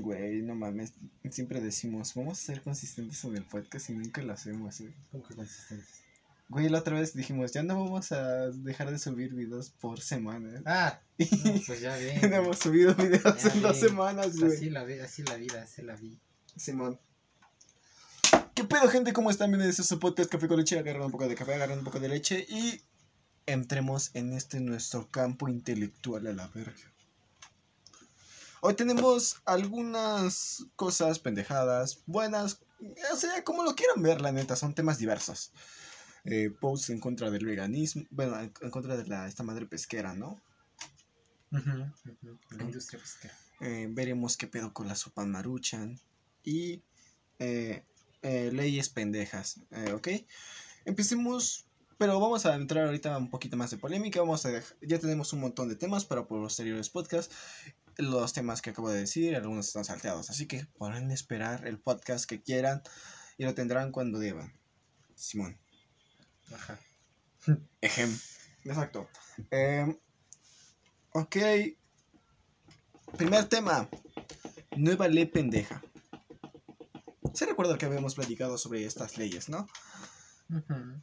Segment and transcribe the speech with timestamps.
[0.00, 0.92] Güey, no mames.
[1.30, 4.92] Siempre decimos, vamos a ser consistentes en el podcast y nunca lo hacemos, güey.
[5.10, 5.88] ¿Cómo que consistentes?
[6.48, 10.62] Güey, la otra vez dijimos, ya no vamos a dejar de subir videos por semana.
[10.66, 12.20] Ah, no, pues ya bien.
[12.30, 14.52] no hemos subido videos Ya en dos semanas, güey.
[14.52, 16.18] Así la, vi- así la vida, así la vi.
[16.56, 17.00] Simón.
[18.54, 19.12] ¿Qué pedo, gente?
[19.12, 19.50] ¿Cómo están?
[19.50, 20.78] Bienvenidos a su podcast Café con Leche.
[20.78, 22.80] Agarran un poco de café, agarran un poco de leche y
[23.46, 26.74] entremos en este nuestro campo intelectual a la verga.
[28.66, 32.62] Hoy tenemos algunas cosas pendejadas, buenas,
[33.12, 35.52] o sea, como lo quieran ver, la neta, son temas diversos.
[36.24, 40.14] Eh, posts en contra del veganismo, bueno, en, en contra de la, esta madre pesquera,
[40.14, 40.42] ¿no?
[42.50, 43.38] La industria pesquera.
[43.60, 46.00] Eh, veremos qué pedo con la sopa maruchan
[46.42, 46.82] y
[47.38, 47.84] eh,
[48.22, 49.60] eh, leyes pendejas,
[49.94, 50.08] ¿ok?
[50.86, 51.66] Empecemos,
[51.98, 55.32] pero vamos a entrar ahorita un poquito más de polémica, vamos a dej- ya tenemos
[55.32, 57.32] un montón de temas para posteriores podcasts,
[57.98, 62.26] los temas que acabo de decir, algunos están salteados, así que pueden esperar el podcast
[62.26, 62.82] que quieran
[63.38, 64.52] y lo tendrán cuando deban.
[65.14, 65.58] Simón.
[66.52, 66.78] Ajá.
[67.80, 68.16] Ejem.
[68.64, 69.08] Exacto.
[69.50, 69.96] Em,
[71.12, 71.36] ok.
[73.16, 73.88] Primer tema.
[74.76, 75.82] Nueva ley pendeja.
[77.32, 79.66] Se recuerda que habíamos platicado sobre estas leyes, ¿no?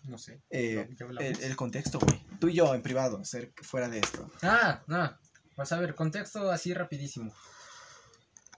[0.03, 0.41] No sé.
[0.49, 0.87] Eh,
[1.19, 2.23] el, el contexto, güey.
[2.39, 4.31] Tú y yo en privado, ser fuera de esto.
[4.41, 5.19] Ah, ah.
[5.55, 7.33] Vas a ver, contexto así rapidísimo.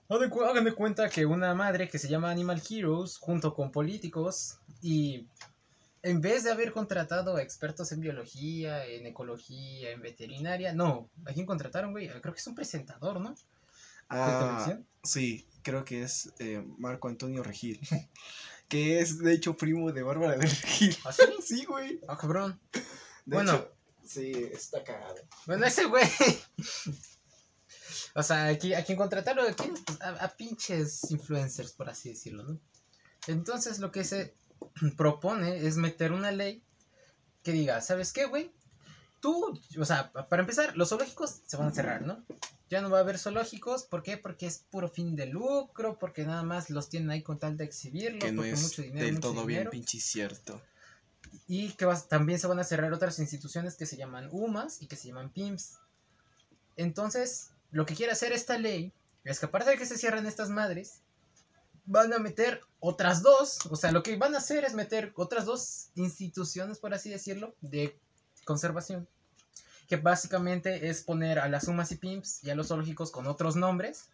[0.08, 4.56] Hagan de de cuenta que una madre que se llama Animal Heroes, junto con políticos,
[4.80, 5.26] y
[6.02, 11.32] en vez de haber contratado a expertos en biología, en ecología, en veterinaria, no, ¿a
[11.32, 12.08] quién contrataron, güey?
[12.08, 13.34] Creo que es un presentador, ¿no?
[14.08, 14.86] Ah, televisión?
[15.02, 17.80] sí, creo que es eh, Marco Antonio Regil.
[18.68, 20.96] que es, de hecho, primo de Bárbara del Regil.
[21.04, 21.22] ¿Ah, sí?
[21.42, 22.00] sí, güey.
[22.06, 22.60] Ah, cabrón.
[22.72, 22.82] De
[23.36, 23.52] Bueno.
[23.52, 23.75] hecho,
[24.06, 25.16] sí, está cagado.
[25.46, 26.04] Bueno, ese güey.
[28.14, 29.74] O sea, aquí, a quien contrataron, ¿a, quién?
[29.84, 32.58] Pues, a, a pinches influencers, por así decirlo, ¿no?
[33.26, 34.34] Entonces, lo que se
[34.96, 36.62] propone es meter una ley
[37.42, 38.50] que diga, ¿sabes qué, güey?
[39.20, 42.24] Tú, o sea, pa- para empezar, los zoológicos se van a cerrar, ¿no?
[42.68, 44.16] Ya no va a haber zoológicos, ¿por qué?
[44.16, 47.64] Porque es puro fin de lucro, porque nada más los tienen ahí con tal de
[47.64, 50.60] exhibirlos, Que no porque es mucho dinero, del mucho todo bien pinche cierto.
[51.48, 54.96] Y que también se van a cerrar otras instituciones que se llaman UMAS y que
[54.96, 55.78] se llaman PIMS.
[56.76, 58.92] Entonces, lo que quiere hacer esta ley
[59.24, 61.00] es que aparte de que se cierran estas madres,
[61.86, 65.44] van a meter otras dos, o sea, lo que van a hacer es meter otras
[65.44, 67.96] dos instituciones, por así decirlo, de
[68.44, 69.08] conservación,
[69.88, 73.56] que básicamente es poner a las UMAS y PIMS y a los zoológicos con otros
[73.56, 74.08] nombres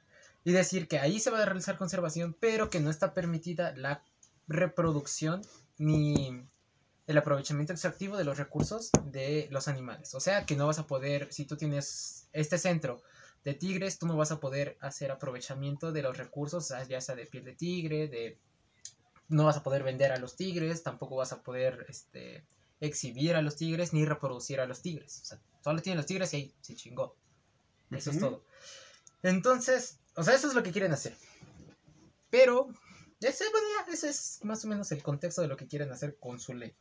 [0.45, 4.03] y decir que ahí se va a realizar conservación, pero que no está permitida la
[4.49, 5.43] reproducción
[5.79, 6.47] ni
[7.07, 10.15] el aprovechamiento extractivo de los recursos de los animales.
[10.15, 13.03] O sea, que no vas a poder, si tú tienes este centro
[13.45, 17.17] de tigres, tú no vas a poder hacer aprovechamiento de los recursos, sea, ya sea
[17.17, 18.39] de piel de tigre, de
[19.29, 22.45] no vas a poder vender a los tigres, tampoco vas a poder este
[22.81, 25.21] exhibir a los tigres ni reproducir a los tigres.
[25.23, 27.17] O sea, solo tienen los tigres y ahí se chingó.
[27.91, 28.45] Eso es todo.
[29.23, 31.17] Entonces, o sea, eso es lo que quieren hacer.
[32.31, 32.69] Pero,
[33.21, 36.41] ese, bueno, ese es más o menos el contexto de lo que quieren hacer con
[36.41, 36.75] su ley.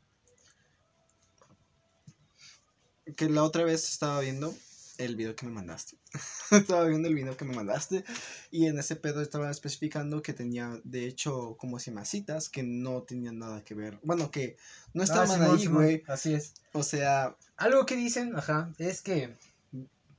[3.15, 4.53] Que la otra vez estaba viendo
[4.97, 5.97] el video que me mandaste.
[6.51, 8.03] estaba viendo el video que me mandaste
[8.51, 12.61] y en ese pedo estaba especificando que tenía, de hecho, como se llama, citas que
[12.63, 13.97] no tenían nada que ver.
[14.03, 14.57] Bueno, que
[14.93, 16.03] no Ah, estaban Simón, ahí, güey.
[16.07, 16.53] Así es.
[16.73, 19.35] O sea, Algo que dicen, ajá, es que,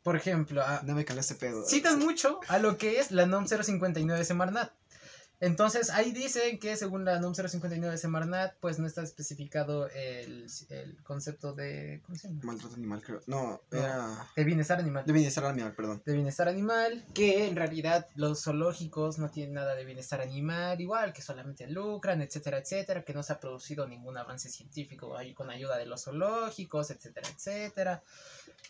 [0.02, 1.64] por ejemplo, a- no me calé ese pedo.
[1.66, 4.72] citan mucho a lo que es la NOM 059 de Semarnat.
[5.42, 10.46] Entonces, ahí dicen que según la NOM 059 de Semarnat, pues no está especificado el,
[10.68, 12.42] el concepto de, ¿cómo se llama?
[12.44, 13.20] Maltrato animal, creo.
[13.26, 14.28] No, era.
[14.36, 15.04] De bienestar animal.
[15.04, 16.00] De bienestar animal, perdón.
[16.06, 21.12] de bienestar animal, que en realidad los zoológicos no tienen nada de bienestar animal, igual
[21.12, 25.50] que solamente lucran, etcétera, etcétera, que no se ha producido ningún avance científico ahí con
[25.50, 28.04] ayuda de los zoológicos, etcétera, etcétera.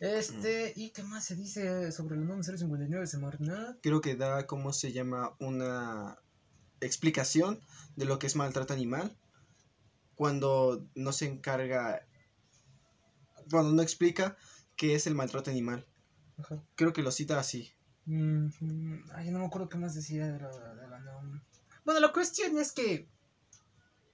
[0.01, 3.77] Este, ¿y qué más se dice sobre el número 059 de Semarnat?
[3.83, 5.35] Creo que da, ¿cómo se llama?
[5.39, 6.17] Una
[6.87, 7.61] explicación
[7.97, 9.17] de lo que es maltrato animal
[10.15, 12.07] cuando no se encarga.
[13.51, 14.37] Cuando no explica
[14.77, 15.85] qué es el maltrato animal.
[16.39, 16.63] Ajá.
[16.77, 17.73] Creo que lo cita así.
[18.07, 18.49] Mm,
[19.15, 21.41] ay, no me acuerdo qué más decía de la, de la NOM.
[21.85, 23.09] Bueno, la cuestión es que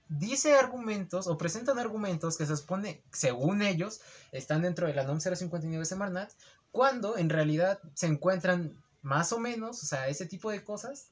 [0.09, 4.01] dice argumentos o presentan argumentos que se supone, según ellos,
[4.31, 6.31] están dentro de la NOM 059 Semarnat,
[6.71, 11.09] cuando en realidad se encuentran más o menos, o sea, ese tipo de cosas,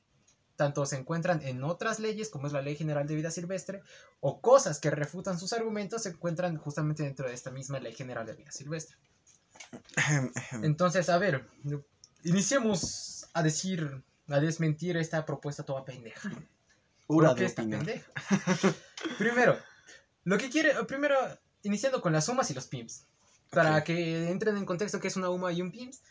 [0.58, 3.84] tanto se encuentran en otras leyes, como es la Ley General de Vida Silvestre,
[4.20, 8.26] o cosas que refutan sus argumentos, se encuentran justamente dentro de esta misma Ley General
[8.26, 8.98] de Vida Silvestre.
[10.64, 11.48] Entonces, a ver,
[12.24, 16.30] iniciemos a decir a desmentir esta propuesta toda pendeja.
[17.08, 18.12] Hora ¿Por qué de esta pendeja?
[19.18, 19.58] primero,
[20.26, 21.16] lo que quiere, primero,
[21.64, 23.06] iniciando con las UMAs y los PIMS.
[23.52, 26.02] Para que entren en contexto que es una UMA y un PIMS,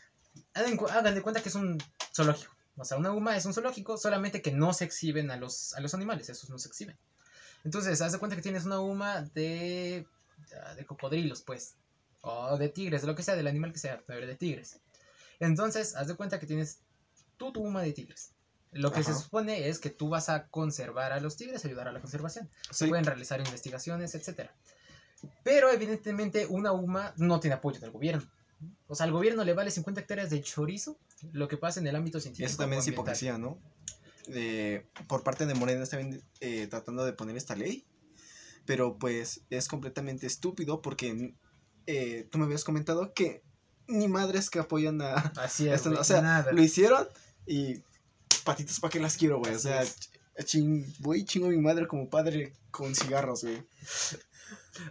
[0.55, 1.77] hagan de cuenta que es un
[2.15, 2.56] zoológico.
[2.77, 5.79] O sea, una UMA es un zoológico, solamente que no se exhiben a los, a
[5.79, 6.97] los animales, esos no se exhiben.
[7.63, 10.05] Entonces, haz de cuenta que tienes una UMA de,
[10.75, 11.75] de cocodrilos, pues.
[12.21, 14.79] O de tigres, de lo que sea, del animal que sea, pero de tigres.
[15.39, 16.79] Entonces, haz de cuenta que tienes
[17.37, 18.31] tú tu UMA de tigres.
[18.71, 21.91] Lo que se supone es que tú vas a conservar a los tigres, ayudar a
[21.91, 22.49] la conservación.
[22.69, 24.53] Se pueden realizar investigaciones, etcétera.
[25.43, 28.29] Pero evidentemente una UMA no tiene apoyo del gobierno.
[28.87, 30.97] O sea, al gobierno le vale 50 hectáreas de chorizo
[31.31, 32.47] lo que pasa en el ámbito científico.
[32.47, 33.59] eso también es hipocresía, ¿no?
[34.27, 37.85] De- por parte de Morena están eh, tratando de poner esta ley,
[38.65, 41.33] pero pues es completamente estúpido porque
[41.85, 43.41] eh, tú me habías comentado que
[43.87, 45.13] ni madres que apoyan a...
[45.37, 45.85] Así es.
[45.85, 46.51] o sea, nada.
[46.51, 47.07] lo hicieron
[47.45, 47.81] y
[48.43, 49.53] patitas para qué las quiero, güey.
[49.55, 49.83] O sea,
[50.43, 53.63] ching, voy chingo a mi madre como padre con cigarros, güey.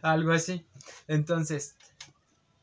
[0.02, 0.64] Algo así.
[1.08, 1.74] Entonces,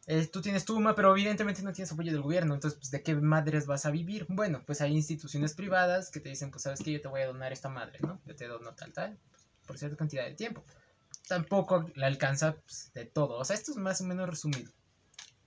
[0.05, 2.53] eh, tú tienes tu UMA, pero evidentemente no tienes apoyo del gobierno.
[2.53, 4.25] Entonces, pues, ¿de qué madres vas a vivir?
[4.29, 6.91] Bueno, pues hay instituciones privadas que te dicen, pues, ¿sabes qué?
[6.91, 8.19] Yo te voy a donar esta madre, ¿no?
[8.25, 9.17] Yo te dono tal, tal,
[9.65, 10.63] por cierta cantidad de tiempo.
[11.27, 13.37] Tampoco le alcanza pues, de todo.
[13.37, 14.71] O sea, esto es más o menos resumido.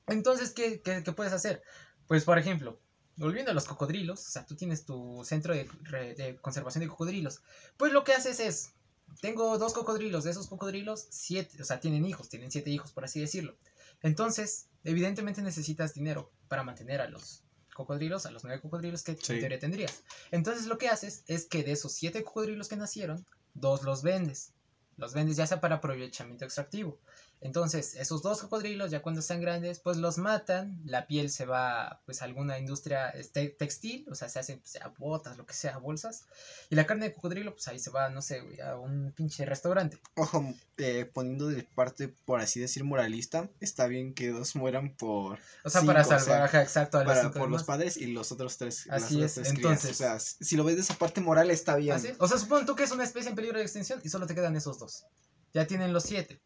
[0.06, 1.62] Entonces, ¿qué, qué, qué puedes hacer?
[2.06, 2.78] Pues, por ejemplo,
[3.16, 5.68] volviendo a los cocodrilos, o sea, tú tienes tu centro de,
[6.16, 7.42] de conservación de cocodrilos.
[7.76, 8.72] Pues lo que haces es,
[9.20, 13.04] tengo dos cocodrilos, de esos cocodrilos, siete, o sea, tienen hijos, tienen siete hijos, por
[13.04, 13.56] así decirlo.
[14.02, 17.42] Entonces, evidentemente necesitas dinero para mantener a los
[17.74, 19.34] cocodrilos, a los nueve cocodrilos que Sí.
[19.34, 20.02] en teoría tendrías.
[20.30, 24.52] Entonces, lo que haces es que de esos siete cocodrilos que nacieron, dos los vendes.
[24.96, 26.98] Los vendes ya sea para aprovechamiento extractivo.
[27.42, 32.00] Entonces, esos dos cocodrilos, ya cuando están grandes, pues los matan, la piel se va
[32.06, 35.76] pues a alguna industria este, textil, o sea, se hacen pues, botas, lo que sea,
[35.78, 36.24] bolsas,
[36.70, 39.44] y la carne de cocodrilo, pues ahí se va, no sé, güey, a un pinche
[39.44, 39.98] restaurante.
[40.14, 45.38] Ojo, eh, poniendo de parte, por así decir, moralista, está bien que dos mueran por...
[45.62, 48.06] O sea, Cinco, para o sea, salvar, exacto, a los para, por los padres y
[48.06, 48.86] los otros tres.
[48.86, 49.58] las Así otras es, tres crías.
[49.58, 51.96] entonces- O sea, si lo ves de esa parte moral, está bien.
[51.96, 52.16] Así es.
[52.18, 54.34] O sea, supón tú que es una especie en peligro de extinción y solo te
[54.34, 55.04] quedan esos dos.
[55.52, 56.40] Ya tienen los siete.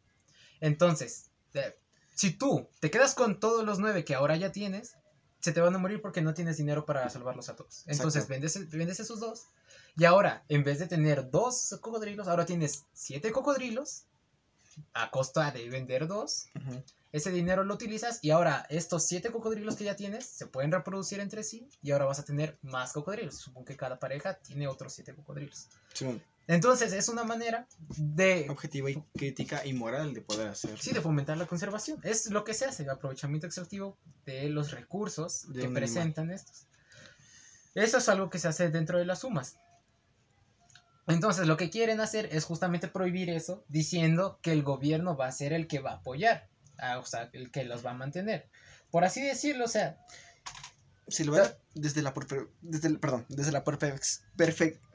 [0.61, 1.77] Entonces, eh,
[2.15, 4.97] si tú te quedas con todos los nueve que ahora ya tienes,
[5.41, 7.85] se te van a morir porque no tienes dinero para salvarlos a todos.
[7.87, 9.47] Entonces, vendes, vendes esos dos.
[9.97, 14.05] Y ahora, en vez de tener dos cocodrilos, ahora tienes siete cocodrilos
[14.93, 16.47] a costa de vender dos.
[17.13, 21.19] Ese dinero lo utilizas y ahora estos siete cocodrilos que ya tienes se pueden reproducir
[21.19, 23.37] entre sí y ahora vas a tener más cocodrilos.
[23.37, 25.69] Supongo que cada pareja tiene otros siete cocodrilos.
[25.93, 26.21] Sí,
[26.51, 30.77] Entonces es una manera de, objetiva y crítica y moral de poder hacer.
[30.81, 32.01] sí, de fomentar la conservación.
[32.03, 36.67] Es lo que se hace, el aprovechamiento extractivo de los recursos De que presentan estos.
[37.77, 39.59] Eso es algo que se hace dentro de las sumas.
[41.07, 45.33] Entonces lo que quieren hacer es justamente prohibir eso, diciendo que el gobierno va a
[45.33, 46.49] ser el que va a apoyar,
[46.79, 48.49] ah, o sea, el que los va a mantener.
[48.91, 49.99] Por así decirlo, o sea,
[51.11, 51.43] Si lo ven
[51.75, 52.15] desde la,
[52.63, 53.63] desde perdón, desde la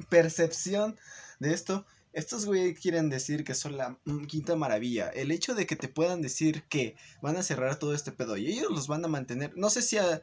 [0.10, 0.98] percepción
[1.40, 3.98] de esto, estos güey quieren decir que son la
[4.28, 5.10] quinta maravilla.
[5.10, 8.48] El hecho de que te puedan decir que van a cerrar todo este pedo y
[8.48, 9.52] ellos los van a mantener.
[9.58, 10.22] No sé si a-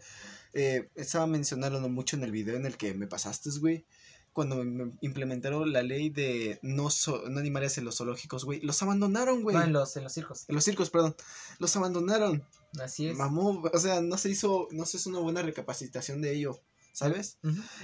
[0.55, 3.85] eh, estaba mencionando mucho en el video en el que me pasaste, güey.
[4.33, 8.61] Cuando me- me implementaron la ley de no, so- no animales en los zoológicos, güey.
[8.61, 9.55] Los abandonaron, güey.
[9.57, 10.45] no en los, en los circos.
[10.49, 11.15] En los circos, perdón.
[11.59, 12.43] Los abandonaron.
[12.81, 13.17] Así es.
[13.17, 16.59] Mamó, o sea, no se hizo, no se hizo una buena recapacitación de ello,
[16.95, 17.37] ¿sabes?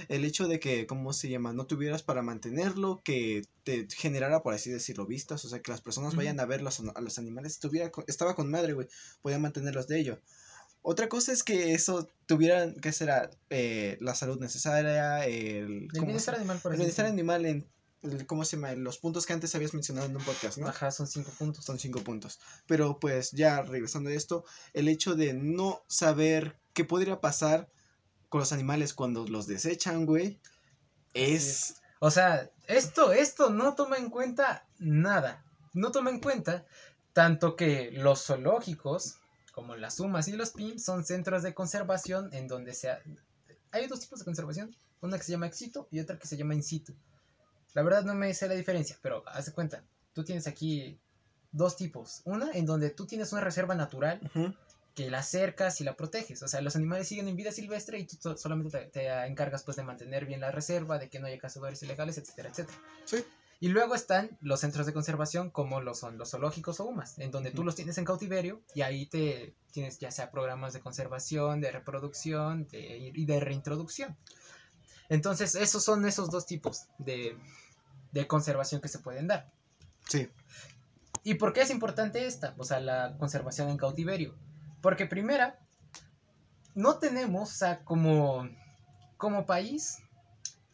[0.07, 1.53] El hecho de que, ¿cómo se llama?
[1.53, 5.81] No tuvieras para mantenerlo, que te generara, por así decirlo, vistas, o sea, que las
[5.81, 8.87] personas vayan a ver los, a los animales, estuviera, estaba con madre, güey,
[9.21, 10.19] podía mantenerlos de ello.
[10.81, 13.29] Otra cosa es que eso tuvieran, que será?
[13.49, 17.67] Eh, la salud necesaria, el, El ¿cómo bienestar animal, por el bienestar animal en,
[18.27, 18.73] ¿cómo se llama?
[18.73, 20.67] Los puntos que antes habías mencionado en un podcast, ¿no?
[20.67, 21.65] Ajá, son cinco puntos.
[21.65, 22.39] Son cinco puntos.
[22.65, 27.69] Pero pues ya regresando a esto, el hecho de no saber qué podría pasar
[28.29, 30.39] con los animales cuando los desechan, güey,
[31.13, 31.75] es...
[31.99, 35.43] O sea, esto, esto no toma en cuenta nada.
[35.73, 36.65] No toma en cuenta
[37.11, 39.18] tanto que los zoológicos,
[39.59, 42.89] como las sumas y los PIM, son centros de conservación en donde se...
[42.89, 43.01] ha-
[43.71, 46.37] Hay dos tipos de conservación, una que se llama ex situ y otra que se
[46.37, 46.93] llama in situ.
[47.73, 50.97] La verdad no me sé la diferencia, pero haz cuenta, tú tienes aquí
[51.51, 52.21] dos tipos.
[52.23, 54.21] Una en donde tú tienes una reserva natural
[54.95, 56.41] que la cercas y la proteges.
[56.41, 59.63] O sea, los animales siguen en vida silvestre y tú so- solamente te, te encargas
[59.63, 62.77] pues de mantener bien la reserva, de que no haya cazadores ilegales, etcétera, etcétera.
[63.03, 63.17] Sí.
[63.61, 67.29] Y luego están los centros de conservación como lo son los zoológicos o UMAS, en
[67.31, 71.59] donde tú los tienes en cautiverio y ahí te tienes ya sea programas de conservación,
[71.59, 74.15] de reproducción de- y de reintroducción.
[75.09, 77.37] Entonces, esos son esos dos tipos de,
[78.11, 79.51] de conservación que se pueden dar.
[80.07, 80.29] Sí.
[81.23, 82.53] ¿Y por qué es importante esta?
[82.57, 84.35] O sea, la conservación en cautiverio.
[84.81, 85.59] Porque primera,
[86.75, 88.47] no tenemos, o sea, como,
[89.17, 89.97] como país,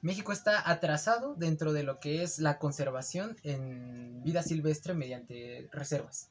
[0.05, 6.29] México está atrasado dentro de lo que es la conservación en vida silvestre mediante reservas.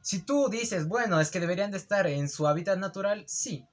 [0.00, 3.66] Si tú dices, bueno, es que deberían de estar en su hábitat natural, sí,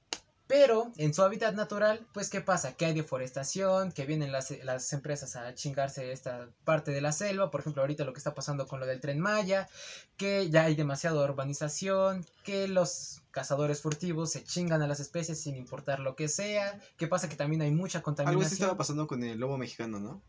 [0.46, 2.74] pero en su hábitat natural, pues ¿qué pasa?
[2.74, 7.50] Que hay deforestación, que vienen las, las, empresas a chingarse esta parte de la selva,
[7.50, 9.68] por ejemplo ahorita lo que está pasando con lo del tren Maya,
[10.16, 15.56] que ya hay demasiada urbanización, que los cazadores furtivos se chingan a las especies sin
[15.56, 17.28] importar lo que sea, ¿qué pasa?
[17.28, 18.42] Que también hay mucha contaminación.
[18.42, 20.22] Algo así estaba pasando con el lobo mexicano, ¿no?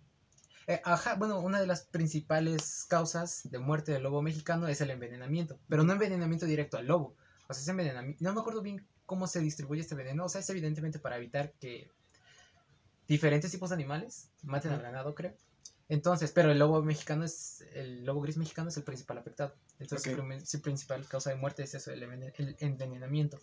[0.66, 4.90] Eh, ajá, bueno, una de las principales causas de muerte del lobo mexicano es el
[4.90, 7.16] envenenamiento, pero no envenenamiento directo al lobo,
[7.48, 10.26] o sea, es envenenamiento, no me acuerdo bien cómo se distribuye este veneno.
[10.26, 11.90] O sea, es evidentemente para evitar que
[13.08, 15.34] diferentes tipos de animales maten al ganado, creo.
[15.90, 19.56] Entonces, pero el lobo mexicano es, el lobo gris mexicano es el principal afectado.
[19.80, 20.46] Entonces, okay.
[20.46, 23.40] su, principal causa de muerte es eso, el, el envenenamiento.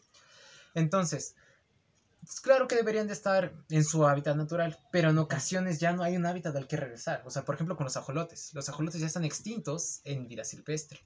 [0.74, 1.34] Entonces,
[2.22, 6.02] es claro que deberían de estar en su hábitat natural, pero en ocasiones ya no
[6.02, 7.22] hay un hábitat al que regresar.
[7.24, 8.52] O sea, por ejemplo, con los ajolotes.
[8.52, 11.00] Los ajolotes ya están extintos en vida silvestre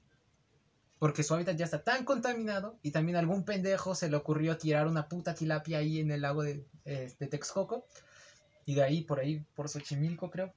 [0.99, 4.85] porque su hábitat ya está tan contaminado y también algún pendejo se le ocurrió tirar
[4.85, 7.87] una puta tilapia ahí en el lago de, eh, de Texcoco
[8.65, 10.53] y de ahí por ahí por Xochimilco creo.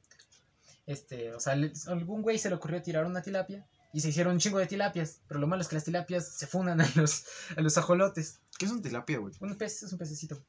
[0.84, 1.52] Este o sea
[1.86, 5.20] algún güey se le ocurrió tirar una tilapia y se hicieron un chingo de tilapias
[5.28, 7.24] pero lo malo es que las tilapias se fundan a los
[7.56, 8.40] a los ajolotes.
[8.58, 9.32] ¿qué es un tilapia güey?
[9.40, 10.44] un pez es un pececito.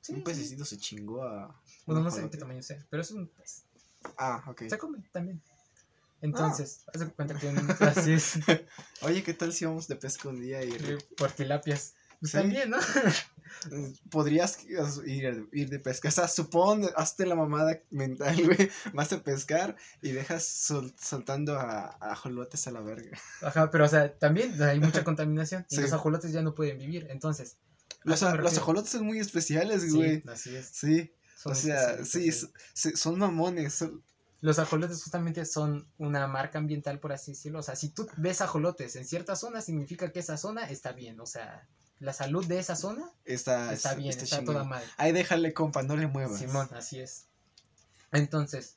[0.00, 0.76] Sí, un pececito sí.
[0.76, 3.64] se chingó a bueno no sé de qué tamaño sea pero es un pez.
[4.16, 4.62] Ah ok.
[4.70, 5.42] Se come también
[6.20, 6.92] entonces, ah.
[6.94, 8.38] haz de cuenta que un así es.
[9.02, 10.76] Oye, ¿qué tal si vamos de pesca un día y.
[11.16, 11.94] Por tilapias.
[12.20, 12.38] Pues ¿Sí?
[12.38, 12.78] También, ¿no?
[14.10, 14.58] Podrías
[15.06, 16.08] ir, ir de pesca.
[16.08, 18.70] O sea, supón, hazte la mamada mental, güey.
[18.92, 23.16] Vas a pescar y dejas sol, soltando a, a, ajolotes a la verga.
[23.40, 25.64] Ajá, pero o sea, también hay mucha contaminación.
[25.68, 25.76] Sí.
[25.76, 27.06] Y los ajolotes ya no pueden vivir.
[27.10, 27.56] Entonces.
[28.02, 30.20] Los, a, los ajolotes son muy especiales, güey.
[30.20, 30.66] Sí, así es.
[30.66, 31.12] Sí.
[31.36, 32.32] Son o sea, sí,
[32.74, 33.74] sí, son mamones.
[33.74, 34.02] Son,
[34.40, 37.58] los ajolotes justamente son una marca ambiental, por así decirlo.
[37.58, 41.18] O sea, si tú ves ajolotes en cierta zona, significa que esa zona está bien.
[41.20, 41.66] O sea,
[41.98, 44.82] la salud de esa zona está, está bien, está, está toda mal.
[44.96, 46.38] Ahí déjale, compa, no le muevas.
[46.38, 47.26] Simón, así es.
[48.12, 48.76] Entonces,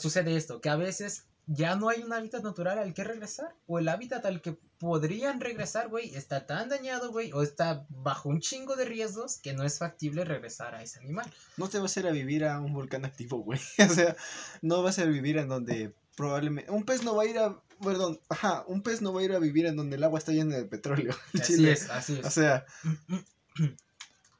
[0.00, 3.54] sucede esto, que a veces ya no hay un hábitat natural al que regresar.
[3.66, 8.28] O el hábitat al que podrían regresar, güey, está tan dañado, güey, o está bajo
[8.28, 11.32] un chingo de riesgos que no es factible regresar a ese animal.
[11.56, 13.60] No te vas a ir a vivir a un volcán activo, güey.
[13.78, 14.16] o sea,
[14.60, 16.70] no vas a vivir en donde probablemente...
[16.70, 17.60] Un pez no va a ir a...
[17.82, 20.32] Perdón, ajá, un pez no va a ir a vivir en donde el agua está
[20.32, 21.14] llena de petróleo.
[21.34, 21.72] Así Chile.
[21.72, 22.26] es, así es.
[22.26, 22.64] O sea...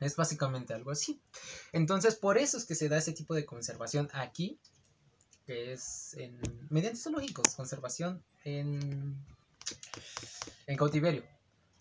[0.00, 1.21] Es básicamente algo así.
[1.73, 4.59] Entonces, por eso es que se da ese tipo de conservación aquí,
[5.47, 9.17] que es en, mediante zoológicos, conservación en,
[10.67, 11.25] en cautiverio.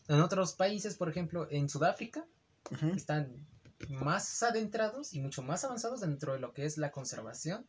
[0.07, 2.25] En otros países, por ejemplo, en Sudáfrica,
[2.71, 2.95] uh -huh.
[2.95, 3.47] están
[3.89, 7.65] más adentrados y mucho más avanzados dentro de lo que es la conservación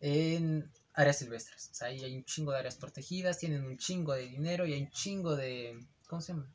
[0.00, 1.70] en áreas silvestres.
[1.70, 4.74] O sea, ahí hay un chingo de áreas protegidas, tienen un chingo de dinero y
[4.74, 6.52] hay un chingo de, ¿cómo se llama?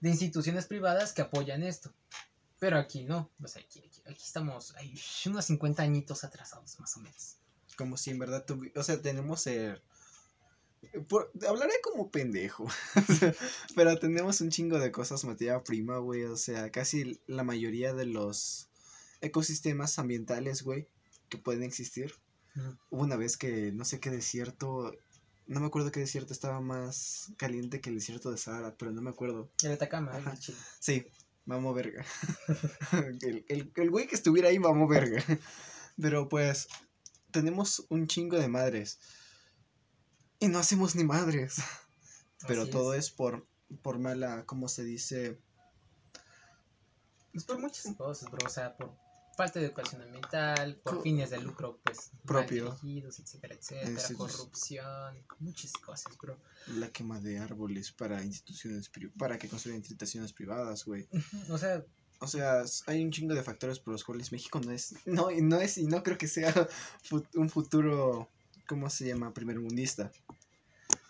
[0.00, 1.92] De instituciones privadas que apoyan esto.
[2.58, 4.94] Pero aquí no, o sea, aquí, aquí, aquí estamos hay
[5.26, 7.36] unos 50 añitos atrasados, más o menos
[7.76, 9.80] como si en verdad tuvi o sea, tenemos el
[11.08, 12.66] por, hablaré como pendejo,
[13.76, 18.06] pero tenemos un chingo de cosas materia prima, güey, o sea, casi la mayoría de
[18.06, 18.68] los
[19.20, 20.88] ecosistemas ambientales, güey,
[21.28, 22.14] que pueden existir.
[22.90, 24.92] Hubo una vez que no sé qué desierto,
[25.46, 29.00] no me acuerdo qué desierto estaba más caliente que el desierto de Sahara, pero no
[29.00, 29.50] me acuerdo.
[29.62, 30.58] El Atacama, el Chile.
[30.78, 31.06] Sí,
[31.46, 32.04] vamos verga.
[33.22, 35.24] el, el, el güey que estuviera ahí, vamos verga.
[35.98, 36.68] Pero pues,
[37.32, 38.98] tenemos un chingo de madres.
[40.38, 41.56] Y no hacemos ni madres.
[42.46, 43.06] Pero Así todo es.
[43.06, 43.46] es, por,
[43.82, 45.38] por mala, ¿cómo se dice?
[47.32, 48.46] Es por muchas cosas, bro.
[48.46, 48.96] O sea, por
[49.36, 54.12] falta de educación ambiental, por Co fines de lucro, pues, propio, dirigidos, etcétera, etcétera, es,
[54.16, 56.38] corrupción, muchas cosas, bro.
[56.66, 61.08] La quema de árboles para instituciones, para que construyan instituciones privadas, güey.
[61.48, 61.84] o sea,
[62.22, 65.60] o sea, hay un chingo de factores por los cuales México no es, no, no
[65.60, 66.68] es, y no creo que sea
[67.34, 68.28] un futuro,
[68.66, 69.34] ¿cómo se llama?
[69.34, 70.10] Primermundista.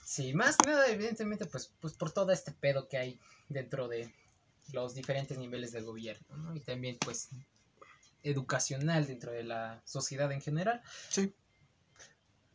[0.05, 4.13] Sí, más que nada, evidentemente, pues, pues por todo este pedo que hay dentro de
[4.73, 6.57] los diferentes niveles del gobierno, ¿no?
[6.57, 7.29] Y también, pues,
[8.23, 10.83] educacional dentro de la sociedad en general.
[11.09, 11.35] Sí.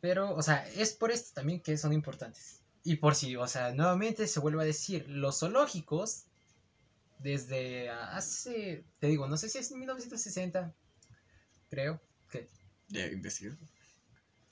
[0.01, 2.61] Pero, o sea, es por esto también que son importantes.
[2.83, 6.25] Y por si, o sea, nuevamente se vuelve a decir, los zoológicos
[7.19, 10.73] desde hace, te digo, no sé si es 1960,
[11.69, 12.47] creo que.
[12.89, 13.55] Ya investigué.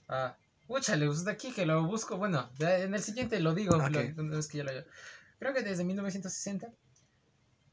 [0.07, 3.89] Ah, úchale, pues de aquí que lo busco, bueno, en el siguiente lo digo, Ok.
[3.91, 4.71] lo- una vez que ya lo
[5.39, 6.71] Creo que desde 1960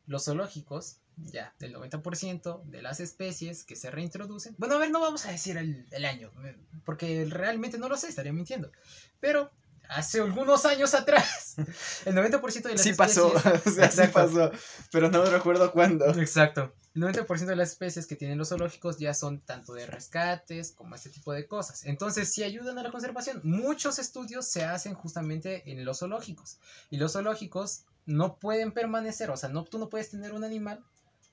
[0.07, 4.55] los zoológicos, ya, del 90% de las especies que se reintroducen.
[4.59, 7.97] Bueno, a ver, no vamos a decir el, el año, me- porque realmente no lo
[7.97, 8.73] sé, estaría mintiendo.
[9.21, 9.51] Pero
[9.95, 11.57] hace algunos años atrás,
[12.05, 12.97] el 90% de las Sí especies.
[12.97, 13.27] pasó,
[13.67, 14.51] o sea, sí pasó,
[14.91, 16.07] pero no recuerdo cuándo.
[16.19, 16.75] Exacto.
[16.95, 20.95] El 90% de las especies que tienen los zoológicos ya son tanto de rescates como
[20.95, 21.85] este tipo de cosas.
[21.85, 23.41] Entonces, sí ayudan a la conservación.
[23.45, 26.59] Muchos estudios se hacen justamente en los zoológicos.
[26.91, 30.85] Y los zoológicos no pueden permanecer, o sea, no, tú no puedes tener un animal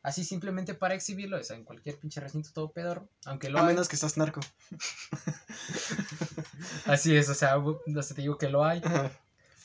[0.02, 3.62] así simplemente para exhibirlo, o sea, en cualquier pinche recinto todo pedorro, aunque lo A
[3.62, 3.68] hay.
[3.68, 4.40] menos que seas narco.
[6.86, 8.82] Así es, o sea, bu- o sea, te digo que lo hay.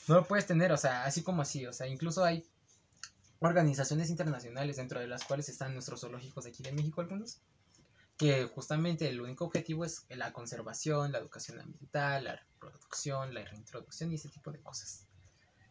[0.09, 2.45] No lo puedes tener, o sea, así como así, o sea, incluso hay
[3.41, 7.39] organizaciones internacionales dentro de las cuales están nuestros zoológicos de aquí de México algunos,
[8.17, 14.13] que justamente el único objetivo es la conservación, la educación ambiental, la reproducción, la reintroducción
[14.13, 15.05] y ese tipo de cosas.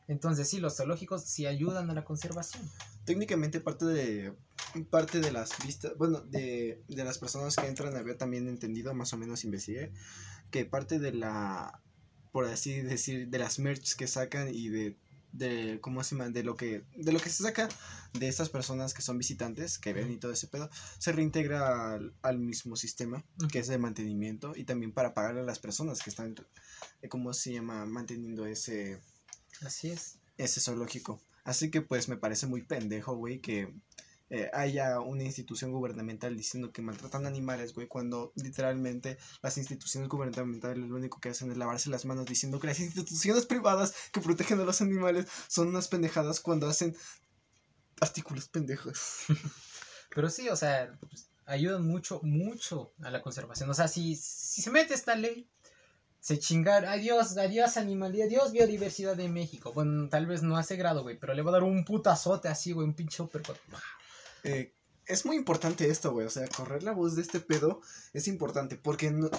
[0.08, 2.70] Entonces sí, los zoológicos sí ayudan a la conservación.
[3.06, 4.34] Técnicamente parte de
[4.90, 9.14] parte de las vistas, bueno, de, de las personas que entran había también entendido, más
[9.14, 9.92] o menos investigué,
[10.50, 11.80] que parte de la,
[12.32, 14.98] por así decir, de las merch que sacan y de,
[15.32, 17.70] de cómo se llama, de lo que, de lo que se saca
[18.14, 22.16] de estas personas que son visitantes, que ven y todo ese pedo, se reintegra al,
[22.24, 26.10] al mismo sistema, que es de mantenimiento, y también para pagarle a las personas que
[26.10, 26.36] están,
[27.02, 29.00] eh, ¿cómo se llama?, manteniendo ese,
[29.62, 30.18] Así es.
[30.38, 31.22] ese zoológico.
[31.44, 33.74] Así que pues me parece muy pendejo, güey, que
[34.30, 40.90] eh, haya una institución gubernamental diciendo que maltratan animales, güey, cuando literalmente las instituciones gubernamentales
[40.90, 44.60] lo único que hacen es lavarse las manos diciendo que las instituciones privadas que protegen
[44.60, 46.96] a los animales son unas pendejadas cuando hacen
[48.02, 49.26] artículos pendejos.
[50.16, 53.70] Pero sí, o sea, pues, ayudan mucho, mucho a la conservación.
[53.70, 55.50] O sea, si, si se mete esta ley,
[56.24, 59.74] se chingar, adiós, adiós animalidad, adiós biodiversidad de México.
[59.74, 62.72] Bueno, tal vez no hace grado, güey, pero le va a dar un putazote así,
[62.72, 63.58] güey, un pinche uppercut.
[64.46, 64.74] Eh,
[65.06, 67.82] es muy importante esto, güey, o sea, correr la voz de este pedo
[68.14, 69.30] es importante porque no,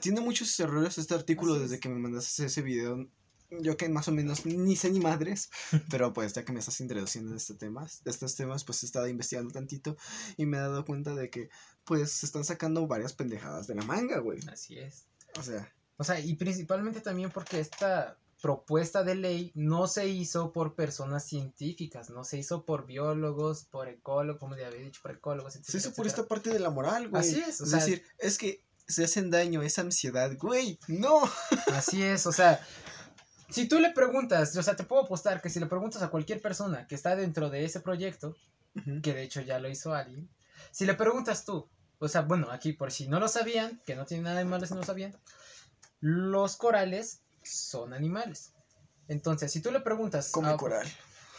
[0.00, 1.80] tiene muchos errores este artículo Así desde es.
[1.82, 3.06] que me mandaste ese video.
[3.50, 5.50] Yo que más o menos ni sé ni madres,
[5.90, 9.08] pero pues ya que me estás introduciendo en este temas, estos temas, pues he estado
[9.08, 9.98] investigando tantito
[10.38, 11.50] y me he dado cuenta de que
[11.84, 14.40] pues se están sacando varias pendejadas de la manga, güey.
[14.50, 15.04] Así es.
[15.38, 20.52] O sea, O sea, y principalmente también porque esta propuesta de ley no se hizo
[20.52, 25.10] por personas científicas, no se hizo por biólogos, por ecólogos, como ya había dicho, por
[25.10, 25.64] ecólogos, etc.
[25.66, 27.20] se hizo por esta parte de la moral, güey.
[27.20, 30.78] Así es, o es sea- decir, es que se hacen daño, es ansiedad, güey.
[30.86, 31.20] No.
[31.74, 32.64] Así es, o sea,
[33.50, 36.40] si tú le preguntas, o sea, te puedo apostar que si le preguntas a cualquier
[36.40, 38.36] persona que está dentro de ese proyecto,
[39.02, 40.28] que de hecho ya lo hizo alguien,
[40.70, 44.06] si le preguntas tú, o sea, bueno, aquí por si no lo sabían, que no
[44.06, 45.16] tiene nada de malo si no lo sabían,
[46.00, 48.52] los corales son animales.
[49.08, 50.86] Entonces, si tú le preguntas Come a, coral.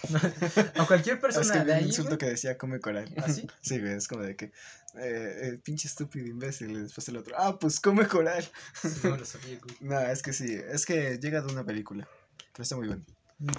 [0.76, 3.14] a cualquier Es persona que de vi un ahí, insulto güey, que decía come coral.
[3.18, 3.48] ¿Ah, sí?
[3.62, 4.52] Sí, güey, es como de que, eh,
[4.96, 8.44] eh, pinche estúpido imbécil, y después el otro, ah, pues come coral.
[9.04, 9.76] no lo sabía, güey.
[9.82, 12.08] No, es que sí, es que llega de una película,
[12.54, 13.06] pero está muy bueno.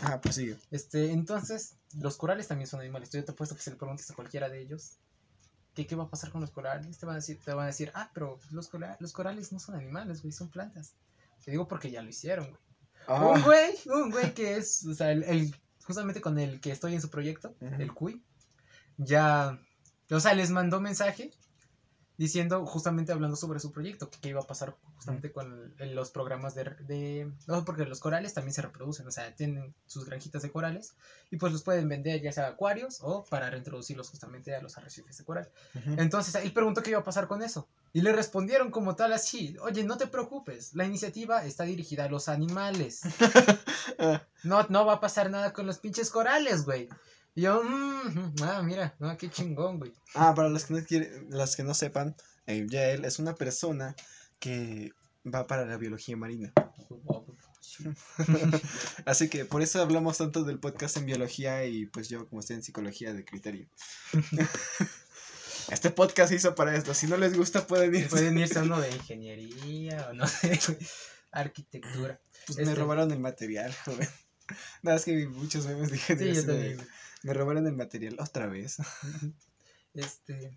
[0.02, 0.56] Ah, pues sigue.
[0.70, 3.10] Este, entonces, los corales también son animales.
[3.10, 4.98] Yo te apuesto que si le preguntas a cualquiera de ellos,
[5.74, 6.98] ¿qué, qué va a pasar con los corales?
[6.98, 9.59] Te van a decir, te van a decir ah, pero los, cora- los corales no
[9.59, 10.92] son animales, güey, son plantas.
[11.44, 12.61] Te digo porque ya lo hicieron, güey.
[13.09, 15.54] Un Ah, güey, un güey que es, o sea, el, el-
[15.85, 18.22] justamente con el que estoy en su proyecto, el CUI,
[18.98, 19.59] ya,
[20.11, 21.33] o sea, les mandó mensaje
[22.20, 26.11] diciendo, justamente hablando sobre su proyecto, que qué iba a pasar justamente con el- los
[26.11, 30.42] programas de, de, no, porque los corales también se reproducen, o sea, tienen sus granjitas
[30.42, 30.94] de corales
[31.30, 34.76] y pues los pueden vender ya sea a acuarios o para reintroducirlos justamente a los
[34.76, 35.50] arrecifes de coral.
[35.96, 37.68] Entonces él preguntó qué iba a pasar con eso.
[37.92, 42.09] Y le respondieron como tal así, oye, no te preocupes, la iniciativa está dirigida a
[42.09, 43.00] los animales.
[43.98, 46.88] Ah, No, no va a pasar nada con los pinches corales, güey.
[47.35, 49.93] Y yo, "Mm, ah, mira, no, qué chingón, güey.
[50.14, 52.16] Ah, para los que no quieren, los que no sepan,
[52.47, 53.95] eh, Yael es una persona
[54.38, 54.93] que
[55.25, 56.53] va para la biología marina.
[59.07, 62.57] Así que por eso hablamos tanto del podcast en biología y pues yo como estoy
[62.57, 63.69] en psicología de criterio.
[65.71, 66.95] Este podcast se hizo para esto.
[66.95, 68.09] Si no les gusta pueden ir.
[68.09, 70.59] Pueden irse a uno de ingeniería o no sé,
[71.31, 72.21] arquitectura.
[72.47, 74.09] Pues me este- robaron el material, joven.
[74.83, 76.88] Nada, es que vi muchos memes de Sí, yo de, también.
[77.22, 78.76] Me robaron el material otra vez.
[79.94, 80.56] Este.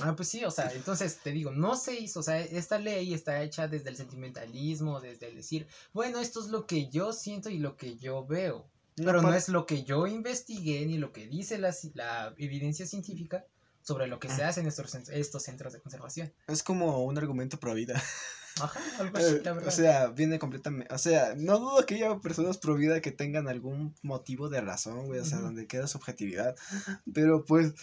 [0.00, 3.12] Ah, pues sí, o sea, entonces te digo, no se hizo, o sea, esta ley
[3.12, 7.50] está hecha desde el sentimentalismo, desde el decir, bueno, esto es lo que yo siento
[7.50, 8.70] y lo que yo veo.
[8.96, 12.86] Pero no par- es lo que yo investigué ni lo que dice la, la evidencia
[12.86, 13.44] científica
[13.82, 14.48] sobre lo que se Ah.
[14.48, 16.32] hace en estos, estos centros de conservación.
[16.46, 18.00] Es como un argumento pro vida.
[18.60, 20.92] Ajá, algo así, Eh, la o sea, viene completamente.
[20.92, 25.06] O sea, no dudo que haya personas pro vida que tengan algún motivo de razón,
[25.06, 25.20] güey.
[25.20, 26.56] O sea, donde queda su objetividad.
[27.12, 27.74] Pero pues,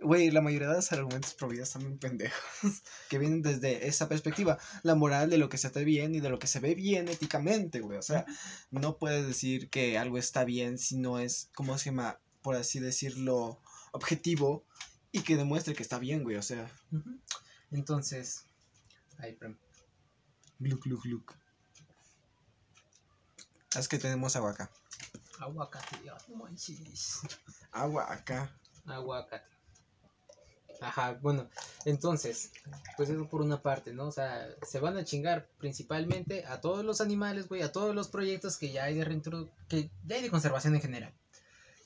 [0.00, 2.42] güey, la mayoría de los argumentos pro vida están bien pendejos.
[3.08, 4.58] Que vienen desde esa perspectiva.
[4.82, 7.08] La moral de lo que se está bien y de lo que se ve bien
[7.08, 7.98] éticamente, güey.
[7.98, 8.24] O sea,
[8.70, 12.18] no puedes decir que algo está bien si no es, ¿cómo se llama?
[12.42, 13.60] Por así decirlo,
[13.92, 14.64] objetivo.
[15.12, 16.36] Y que demuestre que está bien, güey.
[16.36, 16.68] O sea.
[17.70, 18.46] Entonces,
[19.18, 19.36] ahí,
[20.64, 20.80] perdón.
[20.80, 21.34] gluc, gluc, gluc.
[23.76, 24.70] Es que tenemos agua acá.
[25.40, 25.96] aguacate,
[26.28, 27.20] no manches.
[27.72, 28.50] Agua acá.
[28.86, 29.44] Aguacate.
[30.80, 31.48] Ajá, bueno,
[31.84, 32.50] entonces,
[32.96, 34.06] pues eso por una parte, ¿no?
[34.08, 38.08] O sea, se van a chingar principalmente a todos los animales, güey, a todos los
[38.08, 41.14] proyectos que ya hay de reintro- que ya hay de conservación en general,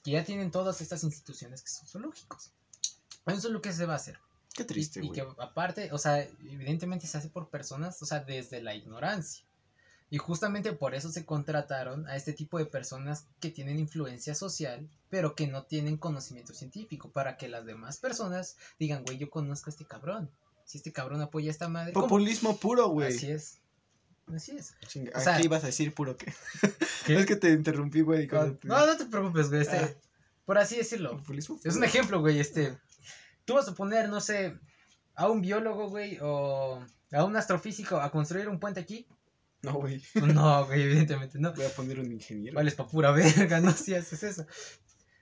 [0.03, 2.51] que ya tienen todas estas instituciones que son zoológicos.
[3.27, 4.19] Eso es lo que se va a hacer.
[4.59, 5.13] Qué Y- triste, y, güey.
[5.13, 9.45] que aparte, o sea, evidentemente se hace por personas, o sea, desde la ignorancia.
[10.11, 14.89] Y justamente por eso se contrataron a este tipo de personas que tienen influencia social,
[15.11, 19.69] pero que no tienen conocimiento científico, para que las demás personas digan, güey, yo conozco
[19.69, 20.31] a este cabrón.
[20.65, 22.07] Si este cabrón apoya a esta madre, ¿cómo?".
[22.07, 23.15] Populismo puro, güey.
[23.17, 23.59] Así es.
[24.35, 24.75] Así es.
[24.87, 26.33] Chinga, O ¿a sea- ¿Qué ibas a decir puro qué?
[27.07, 27.15] ¿Qué?
[27.17, 28.27] Es que te interrumpí, güey.
[28.27, 29.63] No, te- no, no te preocupes, güey.
[29.63, 29.91] Este, Ah.
[30.47, 31.19] Por así decirlo.
[31.19, 32.77] Populismo Es un ejemplo, güey, este.
[33.49, 34.59] Tú vas a poner, no sé,
[35.15, 39.07] a un biólogo, güey, o a un astrofísico a construir un puente aquí.
[39.63, 40.03] No, güey.
[40.35, 41.55] No, güey, evidentemente no.
[41.55, 42.55] Voy a poner un ingeniero.
[42.57, 44.43] Vales pa' pura verga, no si haces eso.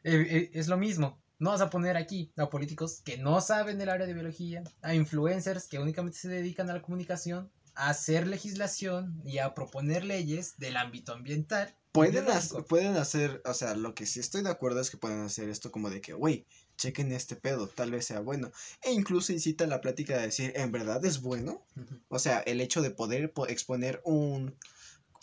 [0.02, 1.22] Eh, eh, es lo mismo.
[1.38, 4.92] No vas a poner aquí a políticos que no saben del área de biología, a
[4.92, 10.58] influencers que únicamente se dedican a la comunicación, a hacer legislación y a proponer leyes
[10.58, 11.76] del ámbito ambiental.
[11.92, 12.58] Pueden, biológico.
[12.58, 15.48] hac- pueden hacer, o sea, lo que sí estoy de acuerdo es que pueden hacer
[15.48, 16.44] esto como de que, güey,
[16.76, 18.50] chequen este pedo, tal vez sea bueno.
[18.82, 21.64] E incluso incita a la plática de decir, ¿en verdad es bueno?
[22.08, 24.54] O sea, el hecho de poder po- exponer un,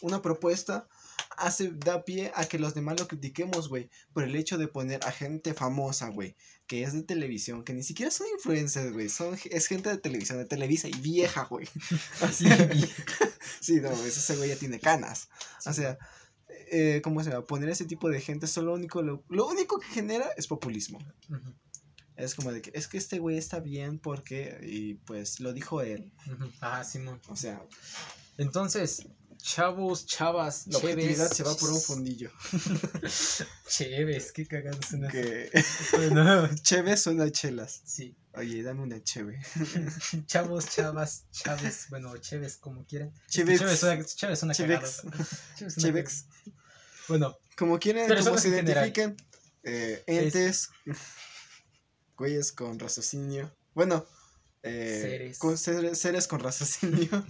[0.01, 0.87] una propuesta
[1.37, 3.89] hace, da pie a que los demás lo critiquemos, güey.
[4.13, 6.35] Por el hecho de poner a gente famosa, güey,
[6.67, 9.09] que es de televisión, que ni siquiera son influencers, güey.
[9.09, 11.67] Son, es gente de televisión, de Televisa y vieja, güey.
[12.33, 12.89] Sí, y-
[13.61, 15.29] Sí, no, ese güey ya tiene canas.
[15.65, 15.97] O sea,
[16.71, 17.45] eh, ¿cómo se va?
[17.45, 20.99] Poner ese tipo de gente, solo lo único, lo, lo único que genera es populismo.
[22.15, 25.81] Es como de que, es que este güey está bien porque, y pues lo dijo
[25.81, 26.11] él.
[26.59, 27.19] Ajá, Simón.
[27.27, 27.63] O sea,
[28.37, 31.37] Entonces, chavos, chavas, la objetividad cheves.
[31.37, 32.31] se va por un fondillo.
[33.67, 35.09] Cheves, qué cagado suena.
[35.09, 35.49] Que
[35.93, 37.81] Bueno, cheve suena a chelas.
[37.85, 38.15] sí.
[38.35, 39.39] Oye, dame una cheve.
[40.25, 43.13] Chavos, chavas, chaves, bueno, cheves, como quieran.
[43.27, 43.59] Es Chevex.
[43.59, 45.01] Cheves suena, cheves suena Chevex.
[45.01, 45.25] cagado.
[45.55, 46.23] Cheves suena Chevex.
[46.23, 46.57] cagado.
[47.09, 49.15] Bueno, Como quieran, como se identifiquen.
[49.63, 50.69] eh, entes.
[52.17, 53.55] Güeyes con raciocinio.
[53.75, 54.03] Bueno.
[54.63, 55.37] eh, Seres.
[55.37, 57.23] Con seres, seres con raciocinio.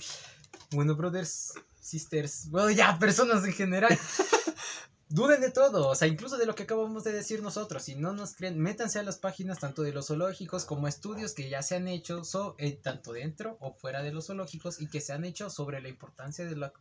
[0.72, 1.52] bueno, brothers,
[1.84, 3.98] sisters, bueno, ya, personas en general.
[5.10, 7.84] Duden de todo, o sea, incluso de lo que acabamos de decir nosotros.
[7.84, 11.50] Si no nos creen, métanse a las páginas tanto de los zoológicos como estudios que
[11.50, 15.02] ya se han hecho, so- eh, tanto dentro o fuera de los zoológicos, y que
[15.02, 16.74] se han hecho sobre la importancia de la,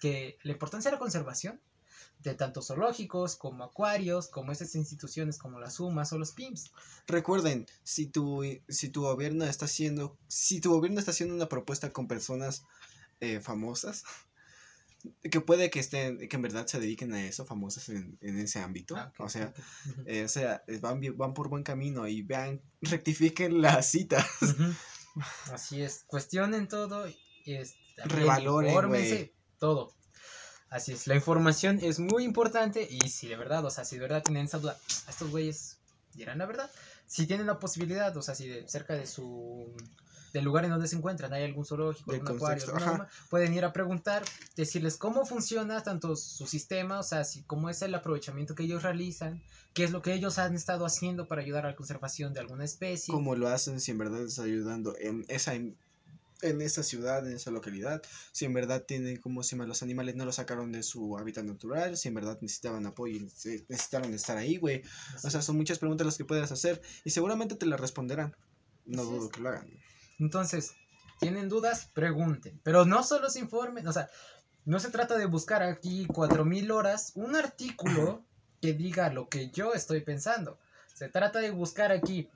[0.00, 1.60] que, la importancia de la conservación
[2.18, 6.72] de tanto zoológicos como acuarios, como estas instituciones como las UMAS o los PIMS.
[7.06, 11.90] Recuerden, si tu, si tu gobierno está haciendo, si tu gobierno está haciendo una propuesta
[11.92, 12.64] con personas
[13.20, 14.04] eh, famosas,
[15.30, 18.60] que puede que estén, que en verdad se dediquen a eso, famosas en, en ese
[18.60, 19.52] ámbito, Ah, o sea,
[20.06, 24.26] eh, o sea, eh, van, van por buen camino y vean, rectifiquen la cita.
[24.42, 24.74] Ujú.
[25.52, 27.06] Así es, cuestionen todo,
[27.44, 29.94] este, Revaloren, todo.
[30.70, 34.02] Así es, la información es muy importante y si de verdad, o sea, si de
[34.02, 35.78] verdad tienen esa duda, estos güeyes
[36.12, 36.70] dirán la verdad.
[37.06, 39.74] Si tienen la posibilidad, o sea, si de, cerca de su
[40.32, 43.72] del lugar en donde se encuentran hay algún zoológico, algún acuario, alguna pueden ir a
[43.72, 44.22] preguntar,
[44.56, 48.82] decirles cómo funciona tanto su sistema, o sea, si, cómo es el aprovechamiento que ellos
[48.82, 49.42] realizan,
[49.74, 52.64] qué es lo que ellos han estado haciendo para ayudar a la conservación de alguna
[52.64, 53.12] especie.
[53.12, 55.54] Cómo lo hacen, si en verdad está ayudando en esa,
[56.42, 60.24] en esa ciudad, en esa localidad, si en verdad tienen, como llama, los animales no
[60.24, 64.82] los sacaron de su hábitat natural, si en verdad necesitaban apoyo necesitaron estar ahí, güey.
[65.24, 68.36] O sea, son muchas preguntas las que puedes hacer y seguramente te las responderán.
[68.86, 69.68] No dudo que lo hagan.
[70.18, 70.74] Entonces,
[71.20, 71.88] ¿tienen dudas?
[71.94, 72.60] Pregunten.
[72.62, 74.08] Pero no solo se informen, o sea,
[74.64, 78.22] no se trata de buscar aquí 4000 horas un artículo
[78.60, 80.58] que diga lo que yo estoy pensando.
[80.94, 82.28] Se trata de buscar aquí,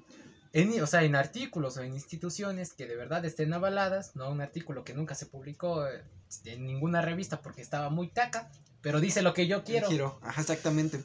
[0.53, 4.41] en, o sea, en artículos o en instituciones que de verdad estén avaladas, no un
[4.41, 6.03] artículo que nunca se publicó eh,
[6.45, 9.89] en ninguna revista porque estaba muy taca, pero dice lo que yo quiero.
[9.89, 11.05] Giro, ajá, exactamente.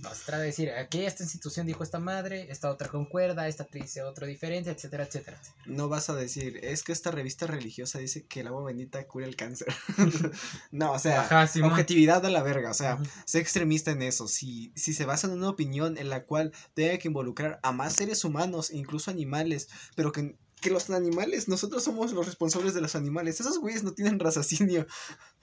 [0.00, 3.64] No, se trata de decir, aquí esta institución dijo esta madre, esta otra concuerda, esta
[3.64, 5.40] te dice otro diferente, etcétera, etcétera.
[5.66, 9.26] No vas a decir, es que esta revista religiosa dice que el agua bendita cura
[9.26, 9.66] el cáncer.
[10.70, 13.04] no, o sea, Ajá, objetividad a la verga, o sea, Ujú.
[13.24, 14.28] sé extremista en eso.
[14.28, 17.94] Si, si se basa en una opinión en la cual tenga que involucrar a más
[17.94, 22.94] seres humanos, incluso animales, pero que, que los animales, nosotros somos los responsables de los
[22.94, 23.40] animales.
[23.40, 24.86] Esos güeyes no tienen raciocinio.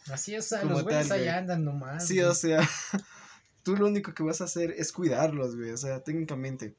[0.10, 1.28] Así es, o sea, los güeyes güey.
[1.28, 2.08] andan nomás.
[2.08, 2.28] Sí, güey.
[2.28, 2.70] o sea,
[3.65, 5.71] tú lo único que vas a hacer es cuidarlos, güey.
[5.71, 6.78] O sea, técnicamente.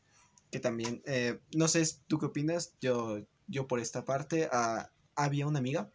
[0.50, 2.74] Que también, eh, no sé, ¿tú qué opinas?
[2.80, 5.90] Yo, yo por esta parte, ah, había una amiga.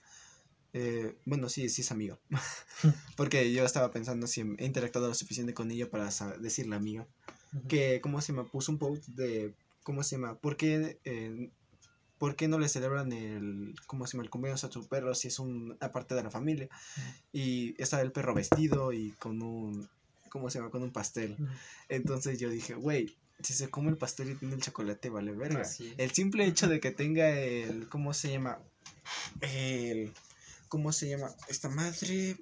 [0.74, 2.20] eh, bueno, sí, sí es amiga.
[3.18, 7.08] Porque yo estaba pensando si he interactuado lo suficiente con ella para decirle amiga.
[7.70, 8.50] Que, ¿cómo se llama?
[8.52, 10.36] Puso un post de, ¿cómo se llama?
[10.40, 11.52] ¿Por qué, eh,
[12.18, 14.24] ¿por qué no le celebran el, ¿cómo se llama?
[14.26, 16.70] El cumpleaños a tu perro si es un- una parte de la familia?
[17.34, 19.90] Y estaba el perro vestido y con un,
[20.32, 20.72] ¿cómo se llama?
[20.72, 21.38] Con un pastel.
[21.90, 25.68] Entonces yo dije, güey, si se come el pastel y tiene el chocolate, vale verga.
[25.98, 28.60] El simple hecho de que tenga el, ¿cómo se llama?
[29.42, 30.14] El,
[30.70, 31.30] ¿cómo se llama?
[31.50, 32.38] Esta madre,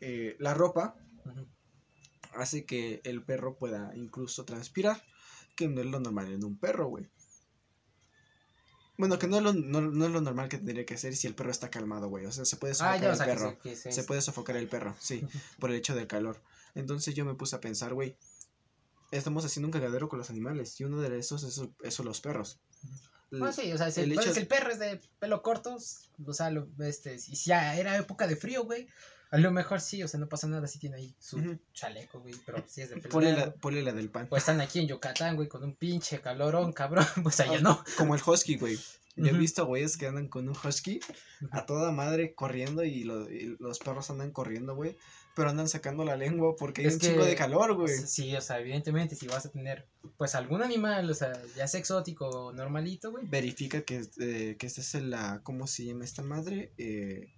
[0.00, 0.96] eh, la ropa
[2.34, 5.02] hace que el perro pueda incluso transpirar,
[5.54, 7.08] que no es lo normal en un perro, güey.
[9.00, 11.26] Bueno, que no es, lo, no, no es lo normal que tendría que hacer si
[11.26, 12.26] el perro está calmado, güey.
[12.26, 13.50] O sea, se puede Ah, sofocar o el que perro.
[13.50, 15.20] se, que se- Se puede sofocar el perro, sí,
[15.58, 16.40] por el hecho del calor.
[16.74, 18.16] Entonces yo me puse a pensar, güey,
[19.10, 22.60] estamos haciendo un cagadero con los animales y uno de esos es, es los perros.
[23.42, 25.76] Ah, sí, o sea, si el el, hecho- si el perro es de pelo corto,
[26.26, 28.86] o sea, lo, este, si ya era época de frío, güey,
[29.30, 32.34] a lo mejor sí, o sea, no pasa nada si tiene ahí su chaleco, güey,
[32.44, 34.26] pero si es de pelo Ponle la, ponle la del pan.
[34.30, 37.82] O están aquí en Yucatán, güey, con un pinche calorón, cabrón, pues allá no.
[37.96, 38.78] Como el husky, güey.
[39.16, 41.00] Yo he visto güeyes que andan con un husky
[41.50, 44.96] a toda madre corriendo y, lo- y los perros andan corriendo, güey.
[45.34, 47.92] Pero andan sacando la lengua porque hay Es un chingo que- de calor, güey.
[47.98, 51.80] Sí, o sea, evidentemente, si vas a tener, pues, algún animal, o sea, ya sea
[51.80, 55.40] exótico o normalito, güey, Verifica que, eh, que esta es la.
[55.42, 56.72] ¿Cómo se llama esta madre?
[56.78, 57.32] Eh,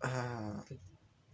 [0.00, 0.64] ah,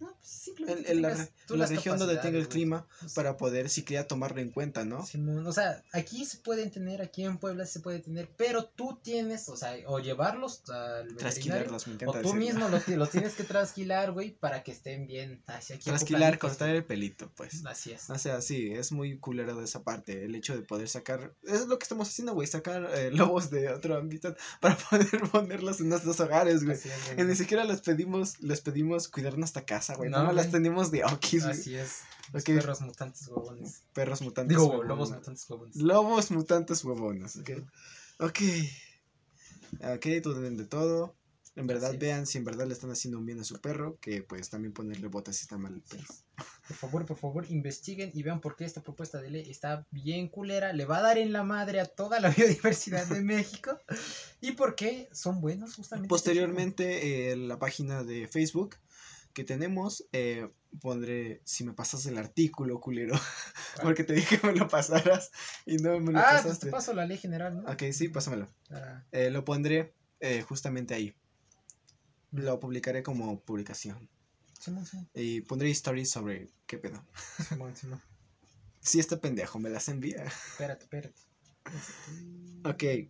[0.05, 3.69] no, pues, simplemente en, la, tengas tú región donde tenga el clima O para poder
[3.69, 5.05] siquiera tomarlo en cuenta, ¿no?
[5.05, 8.99] Simón, o sea, aquí se pueden tener, aquí en Puebla se puede tener, pero tú
[9.03, 12.47] tienes, o sea, o llevarlos al Trasquilarlos, me o encanta tú decirlo.
[12.47, 16.71] mismo los, los tienes que trasquilar, güey, para que estén bien hacia aquí Trasquilar, cortar
[16.71, 17.65] el pelito, pues.
[17.67, 18.11] Así es.
[18.11, 20.25] O sea, sí, es muy culero de esa parte.
[20.25, 21.35] El hecho de poder sacar.
[21.43, 22.47] Es lo que estamos haciendo, güey.
[22.47, 26.77] Sacar eh, lobos de otro hábitat para poder ponerlos en nuestros hogares, güey.
[26.77, 27.27] Así es, Y güey.
[27.27, 30.11] ni siquiera les pedimos, les pedimos cuidar nuestra casa, güey.
[30.11, 31.59] No, No, las tenemos de okis, güey.
[31.59, 32.01] Así es.
[32.33, 33.83] Los perros mutantes huevones.
[33.93, 34.57] Perros mutantes.
[34.57, 34.89] Digo, huevones.
[34.89, 35.77] lobos mutantes huevones.
[35.77, 37.51] Lobos mutantes huevones, ok.
[38.21, 38.41] Ok.
[39.95, 41.15] Ok, duden de todo.
[41.57, 43.99] En verdad, vean si en verdad le están haciendo un bien a su perro.
[44.01, 46.15] Que pues también ponerle botas si está mal el perro.
[46.67, 50.29] Por favor, por favor, investiguen y vean por qué esta propuesta de ley está bien
[50.29, 53.79] culera, le va a dar en la madre a toda la biodiversidad de México
[54.41, 56.09] y por qué son buenos justamente.
[56.09, 58.77] Posteriormente, eh, la página de Facebook
[59.35, 60.49] que tenemos, eh,
[60.81, 63.15] pondré si me pasas el artículo, culero.
[63.83, 65.31] Porque te dije que me lo pasaras
[65.67, 66.67] y no me lo Ah, pues pasaste.
[66.67, 67.71] te paso la ley general, ¿no?
[67.71, 68.49] Ok, sí, pásamelo.
[68.71, 71.15] Ah, Eh, lo pondré eh, justamente ahí.
[72.31, 74.09] Lo publicaré como publicación.
[74.59, 77.05] Simón, Simón, Y pondré stories sobre qué pedo.
[77.49, 78.01] Simón, Simón.
[78.81, 80.25] Si este pendejo me las envía.
[80.25, 81.15] Espérate, espérate.
[81.67, 83.09] Este, Ok.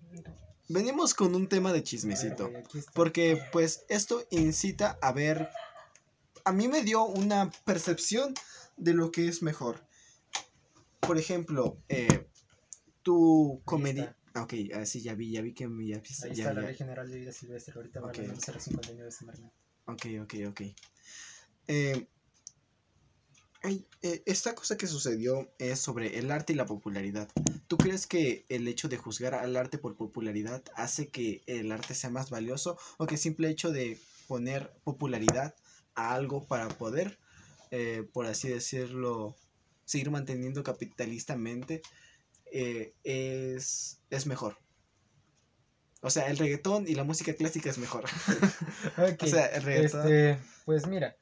[0.69, 2.51] Venimos con un tema de ver, chismecito.
[2.95, 5.49] Porque pues esto incita a ver...
[6.45, 8.35] A mí me dio una percepción
[8.77, 9.81] de lo que es mejor.
[11.01, 12.27] Por ejemplo, eh,
[13.03, 14.17] tu comedia...
[14.37, 15.65] Ok, así ya vi, ya vi que.
[15.65, 17.73] Ya, Ahí ya- está la ya- ley general de vida silvestre.
[17.77, 18.19] Ahorita va Ok.
[18.19, 19.53] la 059 de Semarnat.
[19.87, 20.61] Ok, ok, ok.
[21.69, 22.09] Eh,
[24.03, 27.29] eh, esta cosa que sucedió es sobre el arte y la popularidad.
[27.69, 31.95] ¿Tú crees que el hecho de juzgar al arte por popularidad hace que el arte
[31.95, 35.55] sea más valioso o que el simple hecho de poner popularidad
[35.95, 37.19] a algo para poder,
[37.71, 39.37] eh, por así decirlo,
[39.85, 41.83] seguir manteniendo capitalistamente
[42.53, 44.57] eh, es, es mejor?
[46.01, 48.05] O sea, el reggaetón y la música clásica es mejor.
[48.99, 50.01] Ok, O sea, el reggaetón...
[50.03, 51.17] Este, pues mira.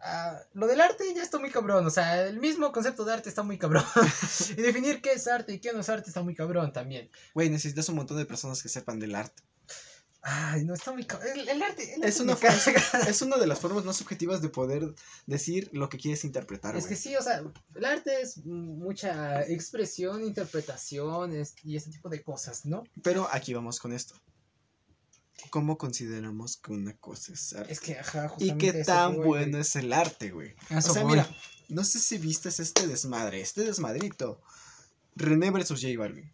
[0.00, 1.84] ah, lo del arte ya está muy cabrón.
[1.84, 3.84] O sea, el mismo concepto de arte está muy cabrón.
[4.56, 7.10] y definir qué es arte y qué no es arte está muy cabrón también.
[7.34, 9.42] Güey, necesitas un montón de personas que sepan del arte.
[10.24, 11.04] Ay, no, está muy.
[11.34, 12.34] El, el arte, el Es arte una,
[13.08, 14.94] es una de las formas más objetivas de poder
[15.26, 17.42] decir lo que quieres interpretar, Es que sí, o sea,
[17.74, 22.84] el arte es mucha expresión, interpretación es- y ese tipo de cosas, ¿no?
[23.02, 24.14] Pero aquí vamos con esto.
[25.50, 27.72] cómo consideramos que una cosa es arte.
[27.72, 30.54] Es que, ajá, y qué tan voy, bueno es el arte, güey.
[30.74, 31.12] O sea, voy.
[31.12, 31.28] mira,
[31.68, 34.40] no sé si vistes este desmadre, este desmadrito.
[35.16, 36.32] René versus J Balvin.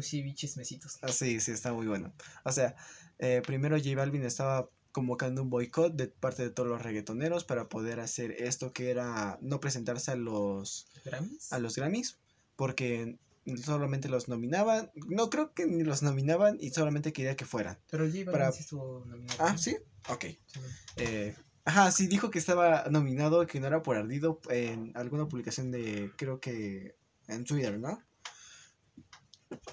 [0.00, 0.98] Pues sí, vi chismecitos.
[1.02, 2.10] Ah, sí, sí, está muy bueno.
[2.42, 2.74] O sea,
[3.18, 7.68] eh, primero J Balvin estaba convocando un boicot de parte de todos los reggaetoneros para
[7.68, 11.52] poder hacer esto que era no presentarse a los, ¿Grammys?
[11.52, 12.16] a los Grammys,
[12.56, 13.18] porque
[13.62, 17.78] solamente los nominaban, no creo que ni los nominaban y solamente quería que fueran.
[17.90, 19.36] Pero J Balvin para- sí estuvo nominado.
[19.38, 19.76] Ah, sí,
[20.08, 20.24] ok.
[20.46, 20.60] Sí.
[20.96, 21.36] Eh,
[21.66, 26.10] ajá, sí, dijo que estaba nominado, que no era por ardido en alguna publicación de,
[26.16, 26.96] creo que
[27.28, 28.02] en Twitter, ¿no?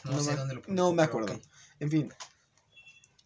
[0.03, 1.39] No, No sé me- dónde lo no me acuerdo.
[1.79, 2.13] En fin,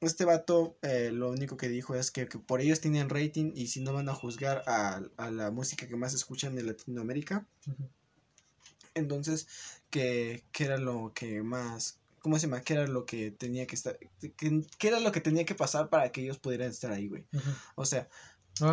[0.02, 3.68] este vato eh, lo único que dijo es que, que por ellos tienen rating y
[3.68, 7.46] si no van a juzgar a, a la música que más escuchan en Latinoamérica,
[8.94, 9.48] entonces
[9.90, 11.98] que, que era lo que más...
[12.20, 12.62] ¿Cómo se llama?
[12.62, 13.98] Que era lo que tenía que estar...
[14.38, 17.26] Que era lo que tenía que pasar para que ellos pudieran estar ahí, güey.
[17.76, 18.08] O sea,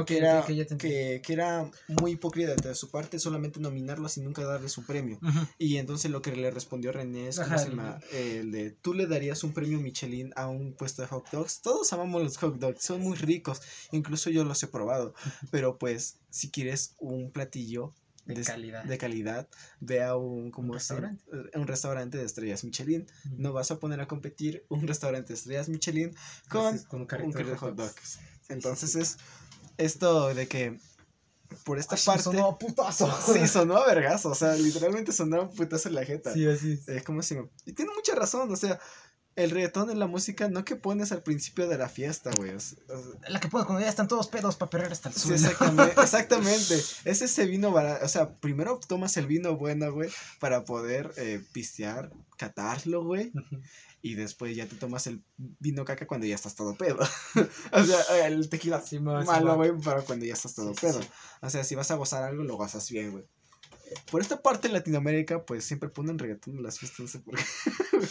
[0.07, 4.77] Que era, que, que era muy hipócrita de su parte solamente nominarlos y nunca darles
[4.77, 5.19] un premio.
[5.57, 8.01] Y entonces lo que le respondió René es, ¿cómo Ajá?
[8.13, 11.63] El de, tú le darías un premio Michelin a un puesto de hot dogs.
[11.63, 13.63] Todos amamos los hot dogs, son muy ricos,
[13.93, 15.15] incluso yo los he probado.
[15.51, 17.95] Pero pues, si quieres un platillo
[18.27, 18.85] De de, calidad.
[18.85, 19.49] de calidad,
[19.81, 21.25] ve a un, como Un restaurante.
[21.55, 23.07] un restaurante de estrellas Michelin.
[23.39, 26.15] No vas a poner a competir un restaurante de estrellas Michelin
[26.51, 28.19] con Entonces, con un carrito de hot dogs.
[28.51, 29.17] Entonces es
[29.79, 30.79] esto de que
[31.65, 32.23] por esta Ay, parte...
[32.23, 33.11] sonó a putazo.
[33.33, 36.33] Sí, sonó a vergazo, o sea, literalmente sonó a putazo en la jeta.
[36.35, 36.89] Sí, así es.
[36.89, 37.37] Es como si...
[37.65, 38.79] Y tiene mucha razón, o sea,
[39.39, 42.51] el reggaetón en la música no que pones al principio de la fiesta, güey.
[42.51, 42.77] o sea,
[43.29, 45.37] La que puedo cuando ya están todos pedos para perrer hasta el sí, suelo.
[45.37, 46.75] exactamente, exactamente.
[47.05, 50.11] Es ese vino barato, o sea, primero tomas el vino bueno, güey,
[50.41, 53.33] para poder eh, pistear, catarlo, güey.
[54.11, 56.99] Y después ya te tomas el vino caca cuando ya estás todo pedo.
[57.73, 59.57] o sea, el tequila Simón, malo, Simón.
[59.57, 61.03] güey, para cuando ya estás todo Sí, sí, pedo.
[61.03, 61.09] sí.
[61.43, 63.25] O sea, si vas a gozar algo, lo gozas bien, güey.
[64.11, 67.37] Por esta parte en Latinoamérica, pues siempre ponen reggaetón en las fiestas, no sé por
[67.37, 67.43] qué.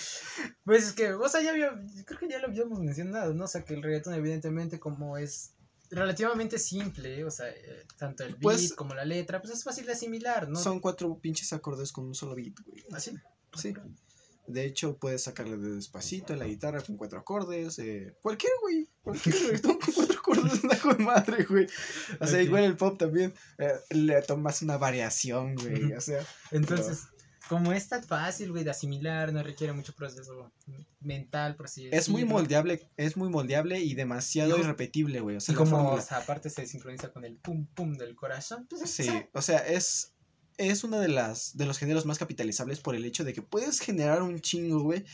[0.65, 1.71] Pues es que, o sea, ya había,
[2.05, 3.45] creo que ya lo habíamos mencionado, ¿no?
[3.45, 5.53] O sea, que el reggaetón evidentemente como es
[5.89, 9.85] relativamente simple, o sea, eh, tanto el beat Pues- como la letra, pues es fácil
[9.85, 10.59] de asimilar, ¿no?
[10.59, 12.83] Son cuatro pinches acordes con un solo beat, güey.
[12.91, 13.13] así.
[13.55, 13.73] Sí.
[14.47, 17.77] De hecho, puedes sacarle de despacito la guitarra con cuatro acordes.
[17.79, 18.87] Eh, cualquier, güey.
[19.01, 21.67] Cualquier reggaetón con cuatro acordes es una con madre, güey.
[22.19, 23.33] O sea, igual el pop también.
[23.57, 25.91] eh, le tomas una variación, güey.
[25.93, 27.03] O sea, Entonces,
[27.49, 30.51] como es tan fácil, güey, de asimilar, no requiere mucho proceso
[31.01, 32.89] mental, por así es muy moldeable.
[32.97, 35.37] Es muy moldeable y demasiado irrepetible, güey.
[35.37, 38.65] O sea, Y como, o sea, aparte se sincroniza con el pum pum del corazón,
[38.69, 40.13] pues es- Sí, o sea, es,
[40.57, 43.79] es uno de, las, de los géneros más capitalizables por el hecho de que puedes
[43.79, 45.05] generar un chingo, güey.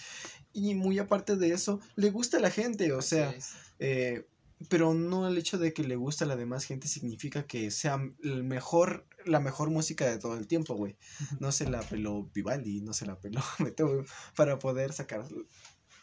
[0.54, 3.34] Y muy aparte de eso, le gusta a la gente, o sea,
[3.80, 4.28] eh,
[4.70, 8.00] pero no el hecho de que le gusta a la demás gente significa que sea
[8.24, 10.96] el mejor, la mejor música de todo el tiempo, güey.
[11.40, 15.26] No se la peló Vivaldi, no se la peló Beethoven para poder sacar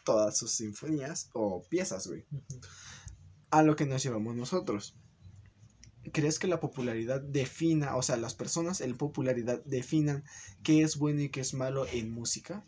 [0.03, 2.25] todas sus sinfonías o piezas, güey
[3.51, 4.95] a lo que nos llevamos nosotros.
[6.11, 10.23] ¿Crees que la popularidad defina, o sea, las personas en popularidad definan
[10.63, 12.63] qué es bueno y qué es malo en música?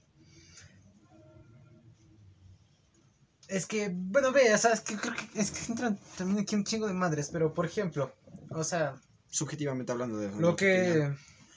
[3.47, 6.55] Es que, bueno, ve, o sea, es que creo que, es que entran también aquí
[6.55, 8.13] un chingo de madres, pero por ejemplo,
[8.49, 8.95] o sea,
[9.33, 11.11] Subjetivamente hablando, de lo que.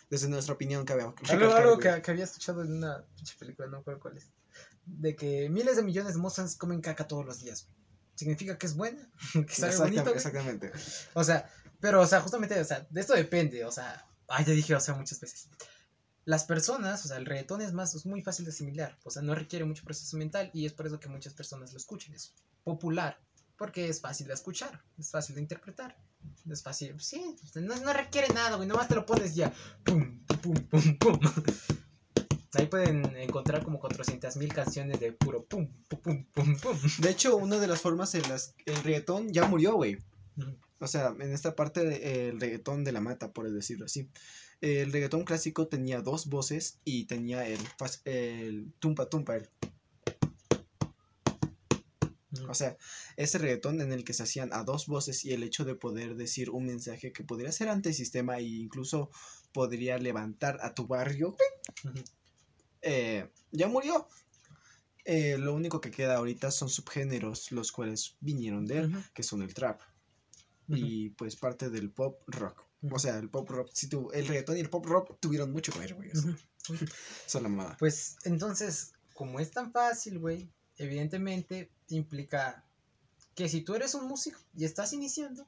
[0.09, 3.77] desde nuestra opinión cabe Algo, algo que, que había escuchado en una pinche película, no
[3.77, 4.31] recuerdo cuál es.
[4.87, 7.69] De que miles de millones de mozas comen caca todos los días.
[8.15, 9.07] ¿Significa que es buena?
[9.47, 10.15] ¿Que sabe bonito?
[10.15, 10.73] exactamente.
[11.12, 14.53] O sea, pero, o sea, justamente, o sea, de esto depende, o sea, ay, ya
[14.53, 15.49] dije, o sea, muchas veces.
[16.25, 19.23] Las personas, o sea, el reggaetón es más, es muy fácil de asimilar, o sea,
[19.23, 22.15] no requiere mucho proceso mental y es por eso que muchas personas lo escuchan.
[22.15, 22.35] Es
[22.65, 23.21] popular,
[23.57, 25.97] porque es fácil de escuchar, es fácil de interpretar,
[26.51, 29.53] es fácil, sí, no, no requiere nada, güey, nomás te lo pones ya,
[29.85, 31.21] pum, pum, pum, pum.
[32.55, 36.79] Ahí pueden encontrar como 400 mil canciones de puro pum, pum, pum, pum, pum.
[36.99, 39.99] De hecho, una de las formas en las el reggaetón ya murió, güey.
[40.39, 40.57] Ujú.
[40.79, 44.09] O sea, en esta parte de- el reggaetón de la mata, por decirlo así.
[44.61, 47.61] El reggaetón clásico tenía dos voces y tenía el,
[48.05, 49.49] el tumpa tumpa, el
[52.49, 52.77] O sea,
[53.16, 56.16] ese reggaetón en el que se hacían a dos voces y el hecho de poder
[56.16, 59.11] decir un mensaje que podría ser antisistema e incluso
[59.53, 61.37] podría levantar a tu barrio,
[62.83, 64.09] eh, ya murió.
[65.05, 69.43] Eh, lo único que queda ahorita son subgéneros, los cuales vinieron de él, que son
[69.43, 69.81] el trap
[70.69, 72.64] y pues parte del pop rock.
[72.91, 75.73] O sea, el pop rock, si tu, el reggaetón y el pop rock tuvieron mucho
[75.73, 76.11] que ver, güey.
[77.27, 77.77] Son la mamada.
[77.79, 82.64] Pues entonces, como es tan fácil, güey, evidentemente implica
[83.35, 85.47] que si tú eres un músico y estás iniciando,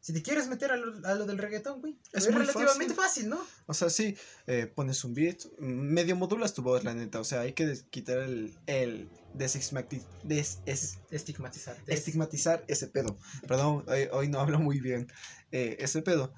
[0.00, 3.40] si te quieres meter a lo, a lo del reggaetón, güey, Es relativamente fácil, ¿no?
[3.66, 4.16] O sea, sí,
[4.46, 7.20] eh, pones un beat, medio modulas tu voz, la neta.
[7.20, 11.76] O sea, hay que quitar el, el desestigmati- des- es- Estigmatizar.
[11.84, 13.16] des- estigmatizar ese pedo.
[13.46, 15.08] Perdón, hoy, hoy no hablo muy bien.
[15.52, 16.32] eh, ese pedo.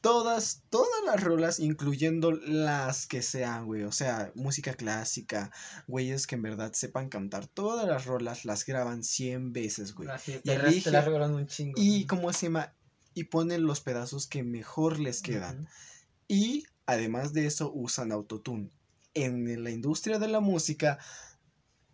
[0.00, 3.82] Todas, todas las rolas, incluyendo las que sean, güey.
[3.82, 5.50] O sea, música clásica,
[5.88, 7.48] güeyes que en verdad sepan cantar.
[7.48, 10.08] Todas las rolas las graban 100 veces, güey.
[10.08, 11.74] Así Y elige- la regalan un chingo.
[11.76, 12.74] Y como se llama,
[13.12, 15.68] y ponen los pedazos que mejor les quedan.
[16.28, 18.70] Y además de eso usan autotune.
[19.14, 20.98] En la industria de la música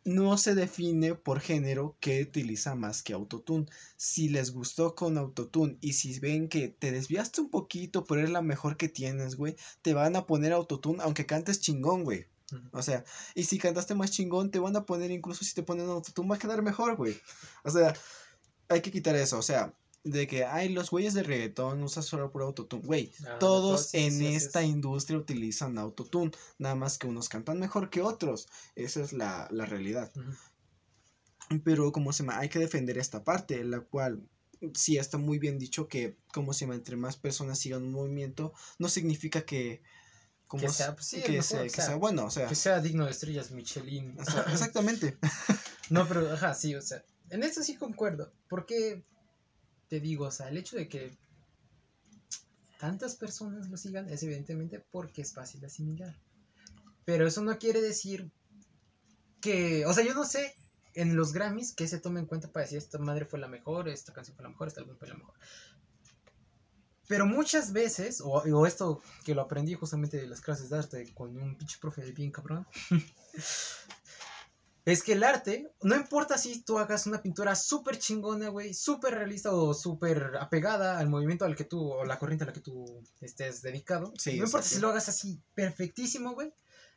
[0.05, 3.66] no se define por género que utiliza más que autotune.
[3.96, 8.30] Si les gustó con autotune y si ven que te desviaste un poquito, pero es
[8.30, 12.26] la mejor que tienes, güey, te van a poner autotune aunque cantes chingón, güey.
[12.72, 15.88] O sea, y si cantaste más chingón, te van a poner incluso si te ponen
[15.88, 17.18] autotune va a quedar mejor, güey.
[17.64, 17.94] O sea,
[18.68, 19.74] hay que quitar eso, o sea,
[20.05, 22.82] de que, ay, los güeyes de reggaetón usan solo por autotune.
[22.86, 24.68] Güey, Ah, todos todo- sí, en sí, esta es.
[24.68, 28.46] industria utilizan autotune, nada más que unos cantan mejor que otros.
[28.76, 30.12] Esa es la, la realidad.
[31.64, 34.28] Pero, como se llama, hay que defender esta parte, la cual
[34.74, 38.52] sí está muy bien dicho que, como se llama, entre más personas sigan un movimiento,
[38.78, 39.82] no significa que.
[40.46, 42.46] Como Que sea, pues, sí, que, mejor, sea, o que sea, sea bueno, o sea,
[42.46, 44.16] Que sea digno de estrellas Michelin.
[44.18, 45.16] o exactamente.
[45.90, 48.32] No, pero, ajá, sí, o sea, en esto sí concuerdo.
[48.48, 49.05] Porque,
[49.89, 51.16] te digo, o sea, el hecho de que
[52.78, 56.14] tantas personas lo sigan es evidentemente porque es fácil de asimilar.
[57.05, 58.30] Pero eso no quiere decir
[59.41, 60.57] que, o sea, yo no sé
[60.95, 63.89] en los Grammys que se tome en cuenta para decir esta madre fue la mejor,
[63.89, 65.35] esta canción fue la mejor, este álbum fue la mejor.
[67.07, 71.12] Pero muchas veces, o, o esto que lo aprendí justamente de las clases de arte
[71.14, 72.66] con un pinche profe bien cabrón,
[74.85, 79.14] es que el arte, no importa si tú hagas una pintura súper chingona, güey, súper
[79.14, 82.61] realista o súper apegada al movimiento al que tú, o la corriente a la que
[82.61, 86.53] tú estés dedicado, Sí, no importa si lo hagas así perfectísimo, güey,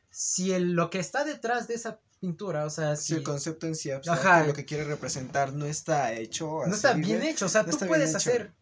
[0.10, 3.68] si el- lo que está detrás de esa pintura, o sea, Si si el concepto
[3.68, 4.44] en sí abstracto, Ajá.
[4.46, 7.70] lo que quiere representar no está hecho así, no está bien hecho, o sea, no
[7.78, 8.54] tú puedes hacer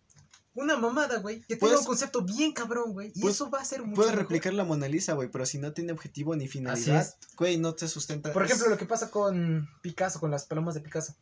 [0.55, 3.59] una mamada, güey, que tenga Puedes- un concepto bien cabrón, güey, y puedes- eso va
[3.59, 4.23] a ser mucho Puedes mejor.
[4.23, 7.87] replicar la Mona Lisa, güey, pero si no tiene objetivo ni finalidad, güey, no te
[7.87, 8.31] sustenta.
[8.33, 11.13] Por ejemplo, lo que pasa con Picasso, con las palomas de Picasso.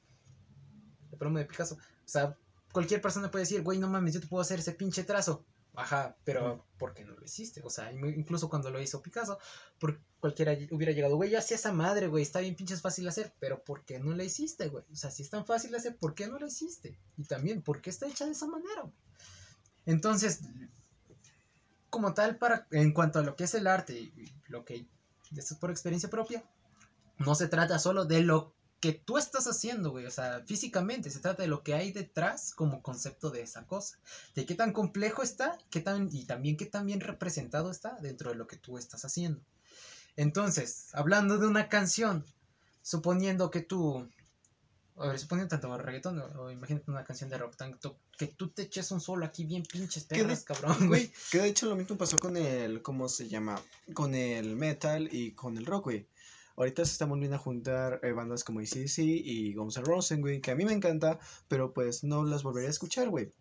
[1.11, 1.75] La paloma de Picasso.
[1.75, 2.37] O sea,
[2.71, 5.43] cualquier persona puede decir, güey, no mames, yo te puedo hacer ese pinche trazo.
[5.75, 6.65] Ajá, pero.
[6.77, 7.61] ¿por qué no lo hiciste?
[7.63, 9.39] O sea, in- incluso cuando lo hizo Picasso,
[9.79, 13.09] por cualquiera hubiera llegado, güey, yo hacía esa madre, güey, está bien pinches fácil de
[13.09, 14.83] hacer, pero ¿por qué no la hiciste, güey?
[14.91, 16.99] O sea, si es tan fácil de hacer, ¿por qué no la hiciste?
[17.17, 18.93] Y también, ¿por qué está hecha de esa manera, güey?
[19.85, 20.41] Entonces,
[21.89, 24.87] como tal, para, en cuanto a lo que es el arte, y lo que,
[25.35, 26.43] esto es por experiencia propia,
[27.19, 28.53] no se trata solo de lo
[28.83, 32.53] que tú estás haciendo, güey, o sea, físicamente, se trata de lo que hay detrás
[32.53, 33.97] como concepto de esa cosa,
[34.35, 38.31] de qué tan complejo está, qué tan, y también qué tan bien representado está dentro
[38.31, 39.39] de lo que tú estás haciendo.
[40.17, 42.25] Entonces, hablando de una canción,
[42.81, 44.05] suponiendo que tú,
[44.97, 48.49] a ver, suponiendo tanto reggaetón o, o imagínate una canción de rock, tanto que tú
[48.49, 51.11] te eches un solo aquí bien pinches ¿Qué de- perras, cabrón, Güey, güey.
[51.31, 53.61] que de hecho lo mismo pasó con el, ¿cómo se llama?
[53.93, 56.07] Con el metal y con el rock, güey.
[56.55, 60.39] Ahorita se están volviendo a juntar eh, bandas como ACDC y Guns N' Roses, güey,
[60.39, 63.31] que a mí me encanta, pero pues no las volvería a escuchar, güey.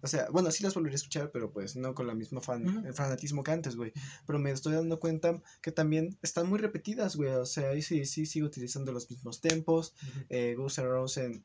[0.00, 2.84] O sea, bueno, sí las volvería a escuchar, pero pues no con la misma fan,
[2.86, 3.92] el fanatismo que antes, güey.
[4.26, 7.30] Pero me estoy dando cuenta que también están muy repetidas, güey.
[7.30, 10.26] O sea, ACDC sigue utilizando los mismos tempos, Ujú.
[10.28, 11.40] eh, Guns N' Roses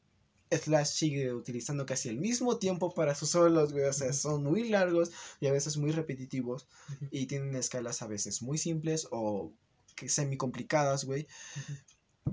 [0.49, 3.83] Slash sigue utilizando casi el mismo tiempo para sus solos, güey.
[3.85, 5.11] O sea, son muy largos
[5.41, 6.67] y a veces muy repetitivos.
[7.11, 9.51] Y tienen escalas a veces muy simples o
[9.97, 11.27] que semi complicadas, güey.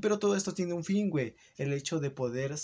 [0.00, 1.34] Pero todo esto tiene un fin, güey.
[1.56, 2.54] El hecho de poder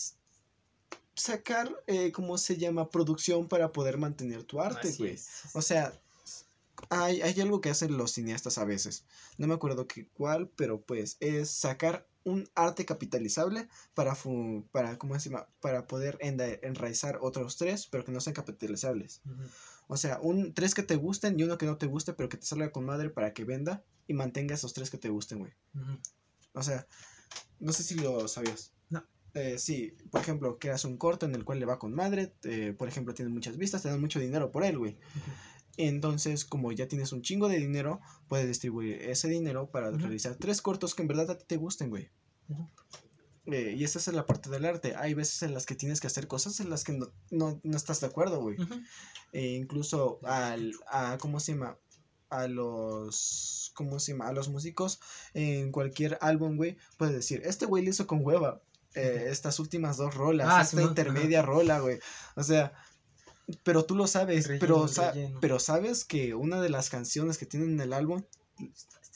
[1.15, 2.91] sacar, eh, ¿cómo se llama?
[2.91, 5.19] Producción para poder mantener tu arte, güey.
[5.55, 5.93] O sea,
[6.91, 9.05] hay, hay algo que hacen los cineastas a veces.
[9.39, 14.17] No me acuerdo qué cuál, pero pues es sacar un arte capitalizable para,
[14.73, 15.49] para, ¿cómo se llama?
[15.61, 19.23] para poder enraizar otros tres, pero que no sean capitalizables.
[19.89, 22.37] O sea, un tres que te gusten y uno que no te guste, pero que
[22.37, 25.53] te salga con madre para que venda y mantenga esos tres que te gusten, güey.
[26.53, 26.85] O sea,
[27.61, 28.73] no sé si lo sabías.
[28.89, 29.05] No.
[29.35, 32.75] Eh, sí, por ejemplo, creas un corto en el cual le va con madre, eh,
[32.77, 34.99] por ejemplo, tienes muchas vistas, te dan mucho dinero por él, güey.
[35.77, 40.61] Entonces, como ya tienes un chingo de dinero, puedes distribuir ese dinero para realizar tres
[40.61, 42.11] cortos que en verdad a ti te gusten, güey.
[43.47, 44.97] Eh, y esa es la parte del arte.
[44.97, 47.77] Hay veces en las que tienes que hacer cosas en las que no, no, no
[47.77, 48.57] estás de acuerdo, güey.
[49.33, 51.79] E incluso al, a, ¿cómo se llama?
[52.31, 54.29] A los, ¿cómo se llama?
[54.29, 55.01] A los músicos
[55.35, 58.61] en cualquier álbum, güey, puedes decir, este güey lo hizo con hueva.
[58.95, 62.01] eh, estas últimas dos rolas, Ah, esta intermedia rola, güey.
[62.35, 62.73] O sea,
[63.63, 65.39] pero tú lo sabes, pero, sa- relleno.
[65.41, 68.25] pero sabes que una de las canciones que tienen en el álbum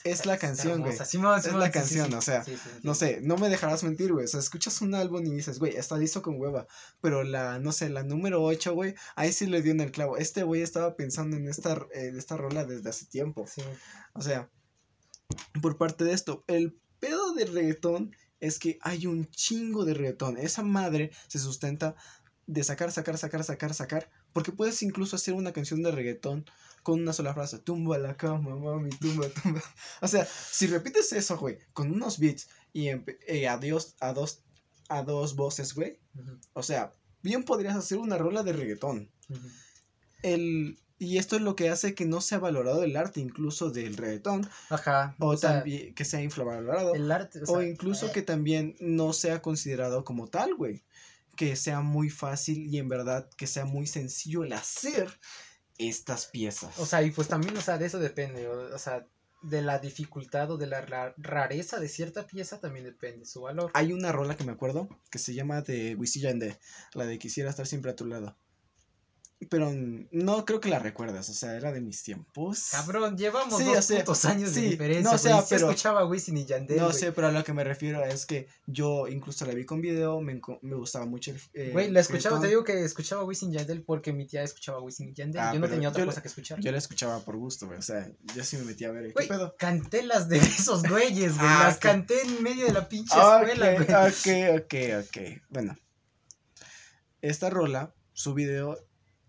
[0.04, 0.96] es la canción, güey.
[1.06, 2.14] Simón, Es la sí, canción, sí.
[2.14, 4.26] o sea, Sí, No sé, no me dejarás mentir, güey.
[4.26, 6.66] O sea, escuchas un álbum y dices, güey, está listo con hueva.
[7.00, 10.18] Pero la, no sé, la número 8, güey, ahí sí le dio en el clavo.
[10.18, 13.46] Este güey estaba pensando en esta, eh, en esta rola desde hace tiempo.
[14.12, 14.50] O sea,
[15.62, 20.36] por parte de esto, el pedo del reggaetón es que hay un chingo de reggaetón.
[20.36, 21.96] Esa madre se sustenta
[22.46, 24.10] de sacar, sacar, sacar, sacar, sacar.
[24.32, 26.44] Porque puedes incluso hacer una canción de reggaetón
[26.82, 27.58] con una sola frase.
[27.58, 29.62] Tumba la cama, mami, tumba, tumba.
[30.00, 34.42] O sea, si repites eso, güey, con unos beats y eh, adiós, a dos,
[34.88, 35.98] a dos voces, güey.
[36.52, 36.92] O sea,
[37.22, 39.10] bien podrías hacer una rola de reggaetón.
[40.22, 43.96] El, y esto es lo que hace que no sea valorado el arte incluso del
[43.96, 44.48] reggaetón.
[44.70, 45.16] Ajá.
[45.18, 46.94] O, también que sea infravalorado.
[46.94, 47.40] el arte.
[47.46, 50.82] O, incluso eh, que también no sea considerado como tal, güey.
[51.36, 55.08] Que sea muy fácil y en verdad que sea muy sencillo el hacer
[55.78, 56.78] estas piezas.
[56.78, 58.48] O sea, y pues también, o sea, de eso depende.
[58.48, 59.04] O, o sea,
[59.42, 63.70] de la dificultad o de la ra- rareza de cierta pieza también depende su valor.
[63.74, 66.56] hay una rola que me acuerdo que se llama de Yandé,
[66.94, 68.34] la de Quisiera estar siempre a tu lado.
[69.50, 69.72] Pero
[70.10, 72.68] no creo que la recuerdas, o sea, era de mis tiempos.
[72.70, 75.02] Cabrón, llevamos Sí, dos putos años de diferencia.
[75.02, 76.78] no, o sea, pero- escuchaba a Wisin y Yandel.
[76.78, 79.80] No sé, pero a lo que me refiero es que yo incluso la vi con
[79.80, 81.40] video, me, me gustaba mucho el...
[81.54, 84.42] eh, Güey, la escuchaba, te digo que escuchaba a Wisin y Yandel porque mi tía
[84.42, 85.40] escuchaba Wisin y Yandel.
[85.40, 86.60] Ah, yo no tenía otra cosa la- que escuchar.
[86.60, 89.12] Yo la escuchaba por gusto, güey, o sea, yo sí me metía a ver, ¿qué
[89.12, 89.54] Güey, pedo?
[89.58, 91.46] canté las de esos güeyes, güey.
[91.54, 94.54] Ah, las canté en medio de la pinche Ok, escuela, güey.
[94.56, 94.74] ok, ok,
[95.06, 95.42] ok.
[95.50, 95.76] Bueno,
[97.20, 98.78] esta rola, su video,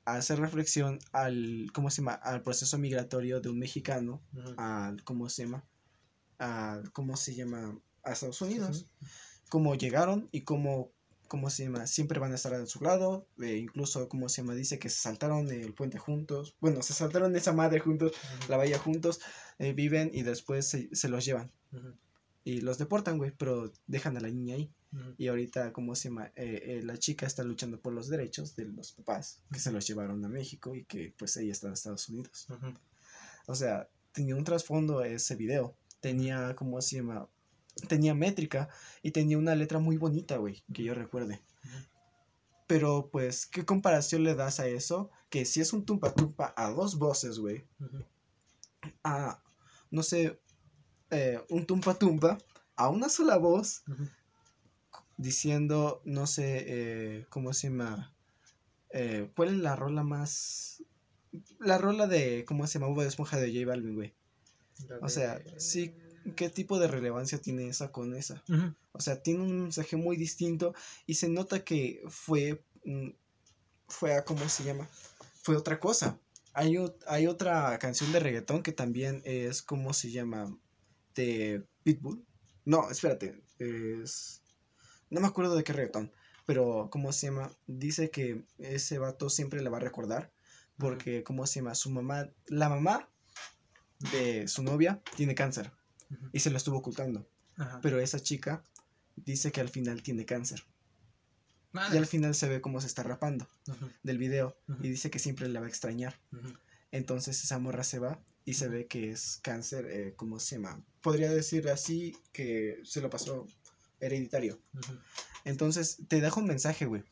[0.06, 2.14] hace reflexión al, ¿cómo se llama?
[2.14, 4.22] Al proceso migratorio de un mexicano,
[4.58, 5.64] al, ¿cómo se llama?
[6.38, 7.78] Al, ¿cómo se llama?
[8.04, 8.88] A Estados Unidos.
[9.50, 10.92] Cómo llegaron y cómo,
[11.28, 11.88] ¿cómo se llama?
[11.88, 13.28] Siempre van a estar a su lado.
[13.42, 14.54] eh, incluso, ¿cómo se llama?
[14.56, 16.56] Dice que se saltaron el puente juntos.
[16.60, 18.12] Bueno, se saltaron esa madre juntos,
[18.48, 19.22] la bahía juntos.
[19.60, 21.52] eh, viven y después se, se los llevan.
[22.46, 24.72] Y los deportan, güey, pero dejan a la niña ahí.
[25.18, 26.28] Y ahorita, ¿cómo se llama?
[26.36, 29.86] Eh, eh, la chica está luchando por los derechos de los papás que se los
[29.86, 32.48] llevaron a México y que pues ella está en Estados Unidos.
[33.48, 35.76] O sea, tenía un trasfondo ese video.
[36.00, 37.28] Tenía, ¿cómo se llama?
[37.90, 38.70] Tenía métrica
[39.02, 41.42] y tenía una letra muy bonita, güey, que yo recuerde.
[42.68, 45.10] Pero pues, ¿qué comparación le das a eso?
[45.30, 47.66] Que si es un tumpa tumpa a dos voces, güey,
[49.04, 49.42] a,
[49.92, 50.40] no sé,
[51.16, 52.38] eh, un tumpa tumpa
[52.76, 53.84] a una sola voz
[55.18, 58.14] diciendo, no sé, eh, ¿cómo se llama?
[58.92, 60.84] Eh, ¿Cuál es la rola más...
[61.60, 62.94] La rola de, ¿cómo se llama?
[62.94, 64.14] Bob Esponja de J Balvin, güey.
[65.02, 65.94] O sea, de- sí,
[66.36, 68.44] ¿qué tipo de relevancia tiene esa con esa?
[68.94, 70.74] O sea, tiene un mensaje muy distinto
[71.06, 73.10] y se nota que fue, mm,
[73.90, 74.88] fue a, ¿cómo se llama?
[75.44, 76.18] Fue otra cosa.
[76.54, 80.58] Hay, o- hay otra canción de reggaetón que también es, ¿cómo se llama?
[81.16, 82.26] De Pitbull.
[82.66, 84.42] No, espérate, es...
[85.10, 86.12] No me acuerdo de qué reggaetón,
[86.46, 87.52] pero, ¿cómo se llama?
[87.68, 90.32] Dice que ese vato siempre le va a recordar
[90.78, 91.76] porque, ¿cómo se llama?
[91.76, 93.10] Su mamá, la mamá
[94.12, 95.72] de su novia tiene cáncer
[96.34, 97.28] y se lo estuvo ocultando.
[97.58, 97.80] Ajá.
[97.82, 98.64] Pero esa chica
[99.16, 100.64] dice que al final tiene cáncer.
[101.94, 103.48] Y al final se ve cómo se está rapando
[104.02, 104.58] del video.
[104.82, 106.20] Y dice que siempre la va a extrañar.
[106.92, 110.82] Entonces esa morra se va y se ve que es cáncer, eh, ¿cómo se llama?
[111.02, 113.48] Podría decir así que se lo pasó
[114.00, 114.60] hereditario.
[115.44, 117.04] Entonces te dejo un mensaje, güey.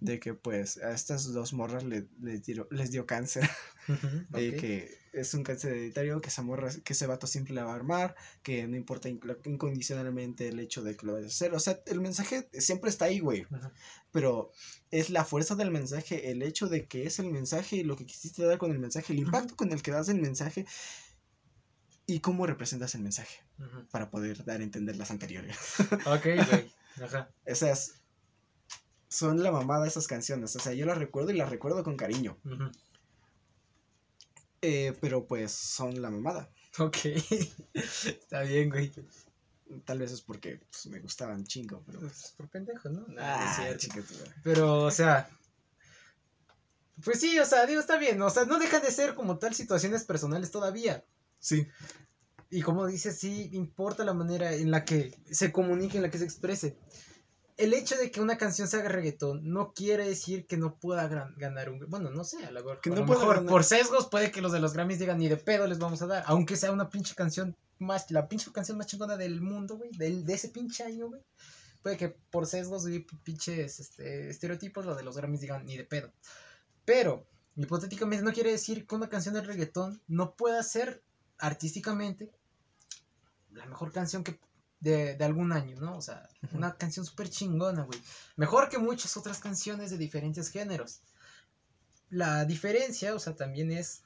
[0.00, 3.48] De que pues a estas dos morras le- les, dio, les dio cáncer.
[4.34, 4.60] Eh, Ok.
[4.60, 7.74] que es un cáncer hereditario, que esa morra, que ese vato siempre la va a
[7.76, 11.52] armar, que no importa inc- incondicionalmente el hecho de que lo vaya a hacer.
[11.54, 13.46] O sea, el mensaje siempre está ahí, güey.
[14.12, 14.52] Pero
[14.92, 18.06] es la fuerza del mensaje, el hecho de que es el mensaje y lo que
[18.06, 20.66] quisiste dar con el mensaje, el impacto con el que das el mensaje
[22.06, 23.38] y cómo representas el mensaje
[23.90, 25.56] para poder dar a entender las anteriores.
[26.06, 26.72] Ok, güey.
[27.02, 27.30] Ajá.
[27.44, 27.99] Esas
[29.10, 30.54] son la mamada esas canciones.
[30.56, 32.38] O sea, yo las recuerdo y las recuerdo con cariño.
[34.62, 36.48] Eh, pero pues son la mamada.
[36.78, 36.96] Ok.
[37.74, 38.92] Está bien, güey.
[39.84, 42.12] Tal vez es porque pues, me gustaban chingo, pero pues.
[42.12, 43.00] Pues por pendejo, ¿no?
[43.08, 44.14] No es Ah, cierto.
[44.44, 45.28] Pero, o sea.
[47.02, 48.20] Pues sí, o sea, digo, está bien.
[48.22, 51.04] O sea, no deja de ser como tal situaciones personales todavía.
[51.38, 51.66] Sí.
[52.50, 56.18] Y como dices, sí importa la manera en la que se comunique, en la que
[56.18, 56.76] se exprese.
[57.60, 61.06] El hecho de que una canción se haga reggaetón no quiere decir que no pueda
[61.36, 61.80] ganar un...
[61.88, 63.50] Bueno, no sé, a lo mejor, Que a no lo pueda mejor ganar.
[63.50, 66.06] por sesgos puede que los de los Grammys digan ni de pedo les vamos a
[66.06, 69.90] dar, aunque sea una pinche canción más, la pinche canción más chingona del mundo, güey,
[69.92, 71.22] del- de ese pinche año, güey.
[71.82, 75.84] Puede que por sesgos y pinches este, estereotipos los de los Grammys digan ni de
[75.84, 76.12] pedo.
[76.84, 81.02] Pero, hipotéticamente no quiere decir que una canción de reggaetón no pueda ser
[81.38, 82.30] artísticamente
[83.52, 84.38] la mejor canción que
[84.80, 85.96] de, de algún año, ¿no?
[85.96, 88.00] O sea, una canción súper chingona, güey.
[88.36, 91.02] Mejor que muchas otras canciones de diferentes géneros.
[92.08, 94.02] La diferencia, o sea, también es,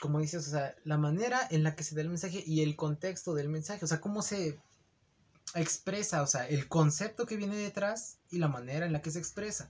[0.00, 2.76] como dices, o sea, la manera en la que se da el mensaje y el
[2.76, 4.60] contexto del mensaje, o sea, cómo se
[5.54, 9.18] expresa, o sea, el concepto que viene detrás y la manera en la que se
[9.18, 9.68] expresa.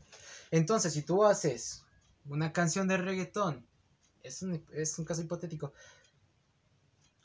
[0.50, 1.84] Entonces, si tú haces
[2.26, 3.66] una canción de reggaetón,
[4.22, 5.72] es un, es un caso hipotético,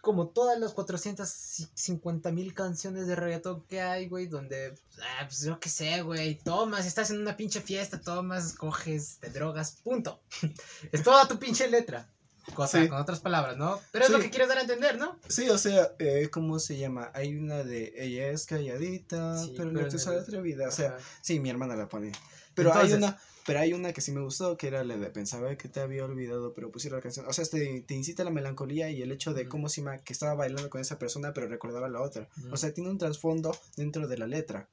[0.06, 5.60] como todas las 450 mil canciones de reggaetón que hay, güey, donde, ah, pues yo
[5.60, 10.22] qué sé, güey, tomas, estás en una pinche fiesta, tomas, coges, te drogas, punto.
[10.92, 12.08] es toda tu pinche letra.
[12.54, 12.88] Cosa, Sí.
[12.88, 13.82] con otras palabras, ¿no?
[13.92, 15.18] Pero es lo que quieres dar a entender, ¿no?
[15.28, 17.10] Sí, o sea, eh, ¿cómo se llama?
[17.16, 20.68] Hay una de ella es calladita, Sí, pero no te sale atrevida.
[20.68, 22.12] O sea, sí, mi hermana la pone.
[22.54, 25.56] Pero hay una, pero hay una que sí me gustó, que era la de pensaba
[25.56, 27.28] que te había olvidado, pero pusieron la canción.
[27.28, 29.50] O sea, te, te incita a la melancolía y el hecho de Ujú.
[29.52, 32.28] cómo se llama que estaba bailando con esa persona, pero recordaba a la otra.
[32.52, 34.68] O sea, tiene un trasfondo dentro de la letra.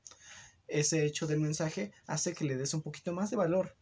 [0.68, 3.76] Ese hecho del mensaje hace que le des un poquito más de valor.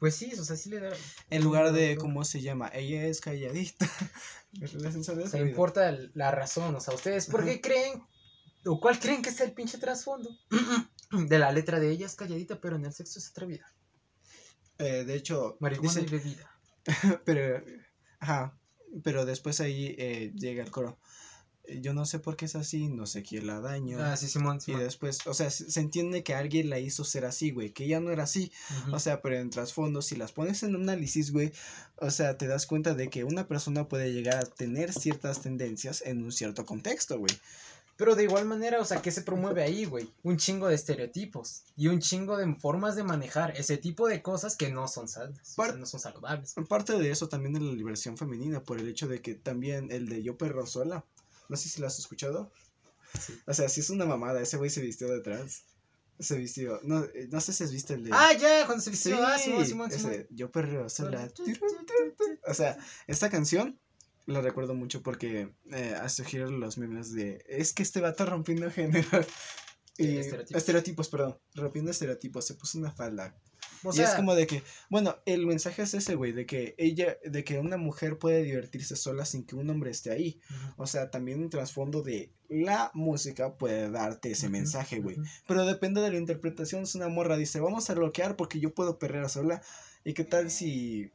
[0.00, 0.90] Pues sí, o sea, sí le da.
[1.30, 1.96] En lugar de.
[1.96, 2.68] ¿cómo se llama?
[2.74, 3.88] Ella es calladita.
[4.60, 5.50] Atrevida.
[5.50, 6.74] importa la razón.
[6.74, 8.02] O sea, ¿ustedes por qué creen?
[8.66, 10.30] ¿O cuál creen que es el pinche trasfondo?
[11.10, 13.66] De la letra de ella es calladita, pero en el sexo es atrevida.
[14.78, 16.50] Eh, de hecho, Marihuana dice- y bebida.
[17.24, 17.64] pero,
[18.20, 18.58] ajá,
[19.02, 20.98] pero después ahí eh, llega el coro.
[21.64, 23.98] Eh, Yo no sé por qué es así, no sé quién la daño.
[24.02, 27.50] Ah, sí, Simón, y después, o sea, se, entiende que alguien la hizo ser así,
[27.50, 28.52] güey, que ella no era así.
[28.92, 31.52] O sea, pero en trasfondo, si las pones en análisis, güey,
[31.96, 36.02] o sea, te das cuenta de que una persona puede llegar a tener ciertas tendencias
[36.04, 37.34] en un cierto contexto, güey.
[37.96, 40.12] Pero de igual manera, o sea, ¿qué se promueve ahí, güey?
[40.24, 44.56] Un chingo de estereotipos y un chingo de formas de manejar ese tipo de cosas
[44.56, 46.54] que no son sanas, o sea, no son saludables.
[46.68, 50.08] Parte de eso también de la liberación femenina, por el hecho de que también el
[50.08, 51.04] de Yo Perro Sola,
[51.48, 52.50] no sé si lo has escuchado.
[53.20, 53.38] Sí.
[53.46, 55.62] O sea, si es una mamada, ese güey se vistió de trans.
[56.18, 58.10] Se vistió, no, eh, no sé si has visto el de...
[58.12, 60.26] Ah, ya, cuando se Sí, vistió, ah, Simón, Simón, ese, Simón.
[60.30, 61.28] Yo Perro Sola.
[62.46, 62.76] O sea,
[63.06, 63.78] esta canción
[64.26, 68.70] la recuerdo mucho porque eh, hasta girar los memes de es que este vato rompiendo
[68.70, 69.20] género.
[69.96, 70.56] Y, Estereotipos.
[70.58, 71.08] estereotipos.
[71.08, 71.38] perdón.
[71.54, 72.44] Rompiendo estereotipos.
[72.44, 73.34] Se puso una falda.
[73.84, 76.74] O y sea, es como de que, bueno, el mensaje es ese, güey, de que
[76.78, 80.40] ella, de que una mujer puede divertirse sola sin que un hombre esté ahí.
[80.76, 85.16] O sea, también un trasfondo de la música puede darte ese mensaje, güey.
[85.46, 86.84] Pero depende de la interpretación.
[86.84, 89.62] Es una morra, dice, vamos a bloquear porque yo puedo perrear sola.
[90.02, 91.10] ¿Y qué tal si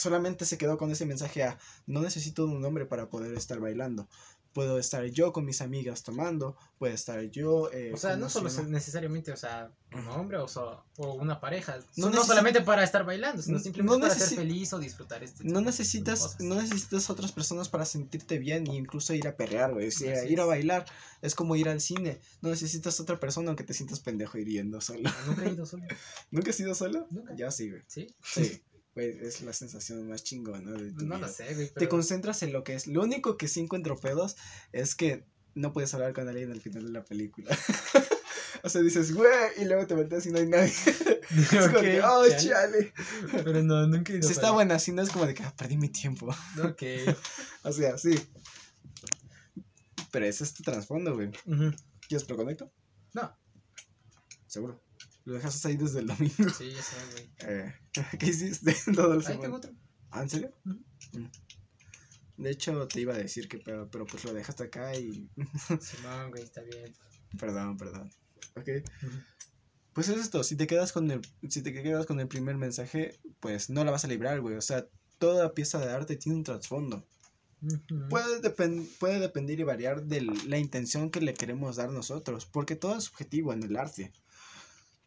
[0.00, 4.08] solamente se quedó con ese mensaje a no necesito un hombre para poder estar bailando?
[4.52, 7.70] Puedo estar yo con mis amigas tomando, puede estar yo...
[7.72, 8.68] eh, O sea, ¿cómo no solo llama?
[8.70, 11.78] necesariamente, o sea, un hombre o, so- o una pareja.
[11.94, 15.22] No No, solamente para estar bailando, sino No simplemente para necesi- ser feliz o disfrutar
[15.22, 19.36] este No tipo necesitas, no necesitas otras personas para sentirte bien e incluso ir a
[19.36, 19.88] perrear, güey.
[20.28, 20.84] Ir a bailar
[21.22, 22.18] es como ir al cine.
[22.42, 25.02] No necesitas otra persona aunque te sientas pendejo hiriendo solo.
[25.10, 25.84] Ah, Nunca he ido solo.
[26.32, 27.06] ¿Nunca has ido solo?
[27.12, 27.36] Nunca.
[27.36, 27.82] Ya sí, güey.
[27.86, 28.08] ¿Sí?
[28.20, 28.60] Sí,
[28.94, 31.26] güey, es la sensación más chingona de tu No vida.
[31.26, 31.70] lo sé, güey.
[31.70, 32.86] Te concentras en lo que es.
[32.86, 34.36] Lo único que sí encuentro pedos
[34.72, 35.24] es que
[35.54, 37.48] no puedes hablar con alguien al final de la película.
[38.62, 40.72] o sea, dices, güey, y luego te volteas y no hay nadie.
[41.30, 42.38] es como que, oh, chale.
[42.38, 42.92] chale.
[43.44, 45.54] Pero no, nunca he ido Si está buena, si no es como de que ah,
[45.56, 46.28] perdí mi tiempo.
[46.64, 46.82] Ok.
[47.62, 48.18] o sea, sí.
[50.10, 51.28] Pero ese es tu trasfondo, güey.
[51.46, 51.72] Ujú.
[52.08, 52.72] ¿Quieres te lo conecto?
[53.14, 53.36] No,
[54.46, 54.82] Seguro.
[55.30, 56.50] Lo dejas ahí desde el domingo.
[56.50, 57.30] sí, ya sé, güey.
[57.40, 57.74] Eh,
[58.18, 59.42] ¿Qué hiciste todo el Ahí semana?
[59.42, 59.70] tengo otro.
[60.10, 60.52] ¿Ah, en serio?
[60.64, 61.24] Mm.
[62.36, 65.30] De hecho, te iba a decir que, pero, pero pues lo dejaste acá y.
[65.80, 66.92] Simón, güey, está bien.
[67.38, 68.10] perdón, perdón.
[68.56, 68.68] Ok.
[69.92, 73.20] Pues es esto, si te quedas con el, si te quedas con el primer mensaje,
[73.38, 74.56] pues no la vas a librar, güey.
[74.56, 74.86] O sea,
[75.18, 77.06] toda pieza de arte tiene un trasfondo.
[78.08, 82.74] Puede, depen- puede depender y variar de la intención que le queremos dar nosotros, porque
[82.74, 84.12] todo es subjetivo en el arte.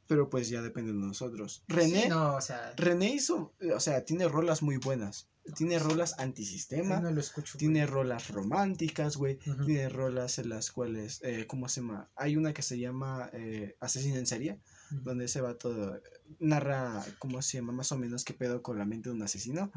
[0.07, 1.63] Pero pues ya depende de nosotros.
[1.67, 5.29] René, Sí, no, o sea, René hizo, o sea, tiene rolas muy buenas.
[5.57, 6.99] Tiene rolas antisistema.
[7.01, 7.57] no lo escucho.
[7.57, 9.39] Tiene rolas románticas, güey.
[9.65, 12.09] Tiene rolas en las cuales, eh, ¿cómo se llama?
[12.15, 15.01] Hay una que se llama eh, Asesino en serie, Ujú.
[15.03, 15.99] donde ese vato
[16.39, 17.73] narra, ¿cómo se llama?
[17.73, 19.71] Más o menos qué pedo con la mente de un asesino.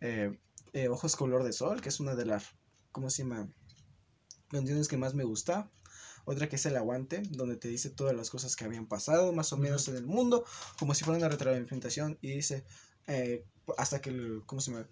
[0.00, 0.38] Eh,
[0.72, 2.46] eh, Ojos color de sol, que es una de las,
[2.90, 3.48] ¿cómo se llama?
[4.50, 5.70] Canciones que más me gusta.
[6.24, 9.52] Otra que es El Aguante, donde te dice todas las cosas que habían pasado, más
[9.52, 10.44] o menos en el mundo,
[10.78, 12.18] como si fuera una retroalimentación.
[12.20, 12.64] Y dice,
[13.06, 13.44] eh,
[13.76, 14.88] hasta que, el, ¿cómo se llama?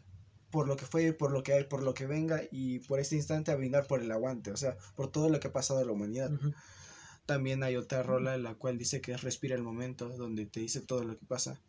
[0.51, 3.15] Por lo que fue, por lo que hay, por lo que venga, y por este
[3.15, 5.87] instante a brindar por el aguante, o sea, por todo lo que ha pasado en
[5.87, 6.31] la humanidad.
[7.27, 10.59] También hay otra rola en la cual dice que es Respira el momento, donde te
[10.59, 11.61] dice todo lo que pasa.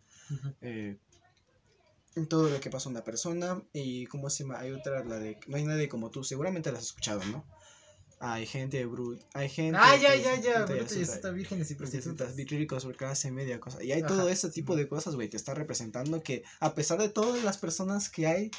[0.61, 0.97] Eh,
[2.27, 3.61] todo lo que pasa a una persona.
[3.73, 6.79] Y como se llama, hay otra, la de No hay nadie como tú, seguramente la
[6.79, 7.45] has escuchado, ¿no?
[8.23, 9.79] Hay gente brut, hay gente.
[9.81, 12.35] Ah, ya, ya, ya, bruto y está vírgenes y prostitutas, prostitutas.
[13.31, 13.83] media cosa.
[13.83, 16.99] Y hay Ajá, todo ese tipo de cosas, güey, que está representando que a pesar
[16.99, 18.51] de todas las personas que hay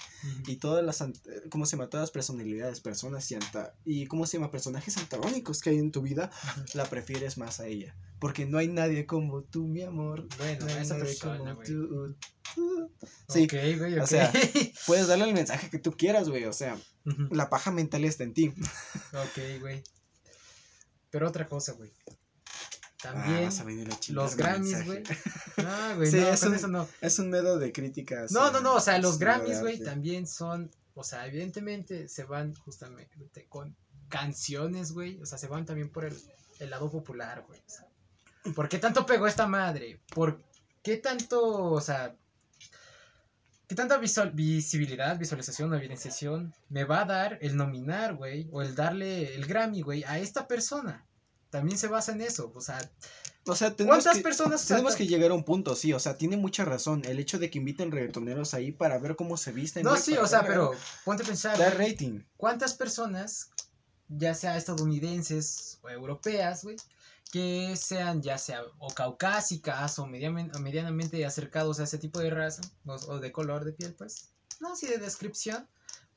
[0.46, 1.14] y todas las, eh,
[1.48, 1.88] ¿cómo se llama?
[1.88, 4.50] Todas las personalidades, personas y, anta- y ¿cómo se llama?
[4.50, 6.30] Personajes antagónicos que hay en tu vida,
[6.74, 7.94] la prefieres más a ella.
[8.18, 10.26] Porque no hay nadie como tú, mi amor.
[10.38, 12.16] Bueno, No hay nadie persona, como tú.
[13.28, 14.30] Sí, Ok, güey, o sea,
[14.86, 16.44] puedes darle el mensaje que tú quieras, güey.
[16.44, 16.76] O sea,
[17.30, 18.52] la paja mental está en ti.
[19.12, 19.82] Ok, güey.
[21.10, 21.90] Pero otra cosa, güey.
[23.04, 23.50] Ah, También
[24.10, 25.02] los Grammys, güey.
[25.58, 26.88] Ah, güey, Sí, no, es un- eso no.
[27.00, 28.32] Es un medio de críticas.
[28.32, 32.08] No, no, no, o sea, los medio de Grammys, güey, también son, o sea, evidentemente
[32.08, 33.76] se van justamente con
[34.08, 36.16] canciones, güey, o sea, se van también por el,
[36.58, 37.60] el lado popular, güey.
[37.60, 37.86] o sea,
[38.54, 40.00] ¿Por qué tanto pegó esta madre?
[40.14, 40.42] ¿Por
[40.82, 41.42] qué tanto,
[41.72, 42.14] o sea,
[43.72, 48.60] qué tanta visual- visibilidad, visualización o evidenciación me va a dar el nominar, güey, o
[48.60, 51.06] el darle el Grammy, güey, a esta persona?
[51.48, 52.78] También se basa en eso, o sea,
[53.46, 55.92] O sea, tenemos ¿cuántas que, personas tenemos que llegar a un punto, sí.
[55.92, 57.02] O sea, tiene mucha razón.
[57.06, 59.82] El hecho de que inviten reggaetoneros ahí para ver cómo se visten.
[59.82, 60.72] No, sí, o sea, pero
[61.04, 61.58] ponte a pensar.
[61.58, 62.20] Dar rating.
[62.36, 63.50] ¿Cuántas personas,
[64.08, 66.76] ya sea estadounidenses o europeas, güey,
[67.32, 73.18] que sean ya sea o caucásicas o medianamente acercados a ese tipo de raza o,
[73.20, 74.28] de color de piel, pues,
[74.60, 75.66] no, sí, de descripción,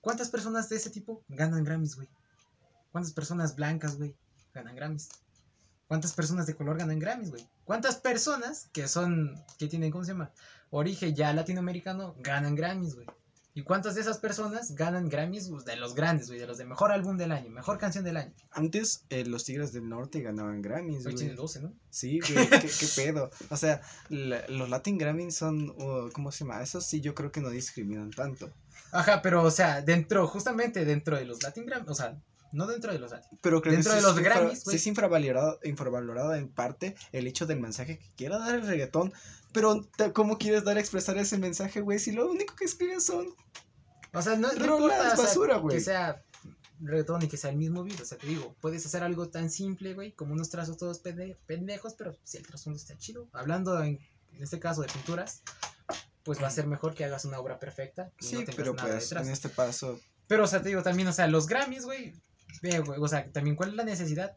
[0.02, 2.10] ¿cuántas personas de ese tipo ganan Grammys, güey?
[2.92, 4.14] ¿Cuántas personas blancas, güey,
[4.54, 5.08] ganan Grammys?
[5.88, 7.48] ¿Cuántas personas de color ganan Grammys, güey?
[7.64, 10.32] ¿Cuántas personas que son, que tienen, ¿cómo se llama?
[10.70, 13.08] Origen ya latinoamericano ganan Grammys, güey?
[13.58, 16.40] ¿Y cuántas de esas personas ganan Grammys pues, de los grandes, güey?
[16.40, 18.34] De los de mejor álbum del año, mejor canción del año.
[18.52, 21.16] Antes eh, los Tigres del Norte ganaban Grammys, güey.
[21.16, 21.74] tiene 12, ¿no?
[21.90, 23.32] Sí, güey, qué, qué pedo.
[23.50, 26.62] O sea, la- los Latin Grammys son, uh, ¿cómo se llama?
[26.62, 28.52] Esos sí yo creo que no discriminan tanto.
[28.92, 32.18] Ajá, pero, o sea, dentro, justamente dentro de los Latin Grammys, o sea,
[32.56, 33.38] no dentro de los Latin.
[33.42, 34.76] Pero creo Dentro que de sí los Grammys, sí güey.
[34.78, 39.14] es infravalorado, infravalorado en parte el hecho del mensaje que quiera dar el reggaetón.
[39.52, 42.00] Pero, ¿cómo quieres dar a expresar ese mensaje, güey?
[42.00, 43.28] Si lo único que escriben son
[44.14, 45.78] O sea, no, no importa basura, güey.
[45.78, 46.22] que sea
[46.82, 48.00] reggaetón y que sea el mismo beat.
[48.02, 51.38] O sea, te digo, puedes hacer algo tan simple, güey, como unos trazos todos pende-
[51.46, 53.28] pendejos, pero si el trasfondo está chido.
[53.34, 54.00] Hablando en,
[54.34, 55.42] en este caso de pinturas,
[56.24, 58.12] pues va a ser mejor que hagas una obra perfecta.
[58.20, 59.28] Y Sí, no tengas pero nada pues detrás.
[59.28, 62.14] en este paso, Pero, o sea, te digo también, o sea, los Grammys, güey.
[63.00, 64.36] O sea, también, ¿cuál es la necesidad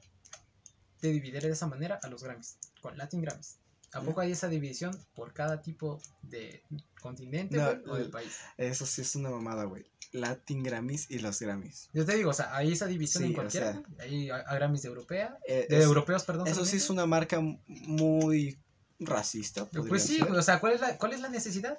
[1.00, 2.56] de dividir de esa manera a los Grammys?
[2.80, 3.58] Con Latin Grammys.
[3.92, 6.62] ¿A poco hay esa división por cada tipo de
[7.00, 8.36] continente, No, o del l- país?
[8.58, 9.86] eso sí es una mamada, güey.
[10.12, 11.88] Latin Grammys y los Grammys.
[11.94, 13.72] Yo te digo, o sea, hay esa división Sí, en o cualquiera.
[13.72, 14.00] sea, güey.
[14.00, 16.46] Hay a, Grammys de europea, Eh, de es- europeos, perdón.
[16.48, 18.58] eso sí es una marca muy
[19.00, 20.30] racista, Pues sí, ser.
[20.32, 21.78] o sea, ¿cuál es, la, ¿cuál es la necesidad?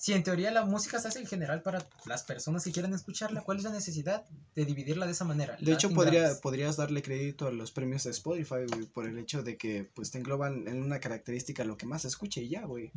[0.00, 3.40] Si en teoría la música se hace en general para las personas que quieren escucharla,
[3.40, 4.24] ¿cuál es la necesidad
[4.54, 5.56] de dividirla de esa manera?
[5.60, 6.38] De hecho, podría, Grammys.
[6.38, 10.12] podrías darle crédito a los premios de Spotify, güey, por el hecho de que pues
[10.12, 12.92] te engloban en una característica lo que más se escuche y ya, güey.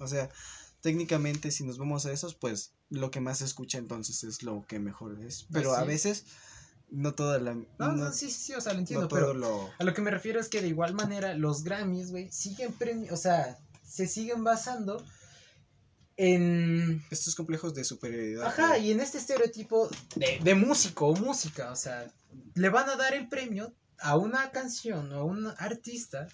[0.00, 0.28] O sea,
[0.80, 4.66] técnicamente si nos vamos a esos, pues lo que más se escucha entonces es lo
[4.66, 5.46] que mejor es.
[5.52, 5.86] Pero a sí.
[5.86, 6.24] veces
[6.90, 7.54] no toda la...
[7.54, 9.70] No, no, no, sí, sí, o sea, lo entiendo, pero lo...
[9.78, 13.10] a lo que me refiero es que de igual manera los Grammys, güey, siguen premi
[13.10, 15.04] o sea, se siguen basando
[16.16, 18.46] en Estos complejos de superioridad.
[18.46, 22.06] Ajá, y en este estereotipo de, de músico o música, o sea,
[22.54, 26.28] le van a dar el premio a una canción o a un artista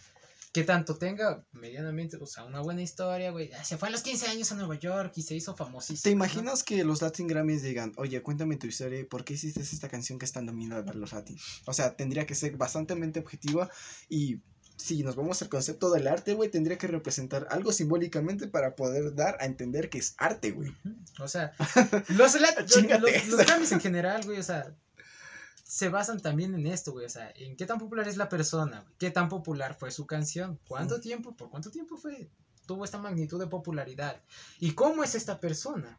[0.52, 3.50] que tanto tenga medianamente, o sea, una buena historia, güey.
[3.52, 6.02] Ah, Se fue a los 15 años a Nueva York y se hizo famosísimo.
[6.02, 6.16] ¿Te ¿no?
[6.16, 9.88] imaginas que los Latin Grammys digan, oye, cuéntame tu historia y por qué hiciste esta
[9.88, 11.38] canción que está nominada para los Latin?
[11.64, 13.70] O sea, tendría que ser bastante objetiva
[14.10, 14.40] y
[14.82, 19.14] si nos vamos al concepto del arte, güey, tendría que representar algo simbólicamente para poder
[19.14, 20.74] dar a entender que es arte, güey.
[21.20, 21.52] O sea,
[22.08, 22.34] los.
[23.46, 24.74] Grammys en general, güey, o sea,
[25.62, 28.80] se basan también en esto, güey, o sea, en qué tan popular es la persona,
[28.80, 32.28] güey, qué tan popular fue su canción, cuánto tiempo, por cuánto tiempo fue,
[32.66, 34.20] tuvo esta magnitud de popularidad
[34.58, 35.96] y cómo es esta persona.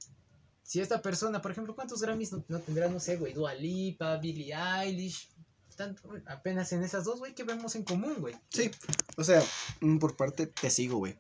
[0.61, 4.17] Si esta persona, por ejemplo, ¿cuántos Grammys no, no tendrá, no sé, güey, Dua Lipa,
[4.17, 5.29] Billie Eilish?
[5.76, 8.36] Tanto, apenas en esas dos, güey, que vemos en común, güey.
[8.49, 8.71] Sí,
[9.17, 9.43] o sea,
[9.82, 11.17] mm, por parte te sigo, güey.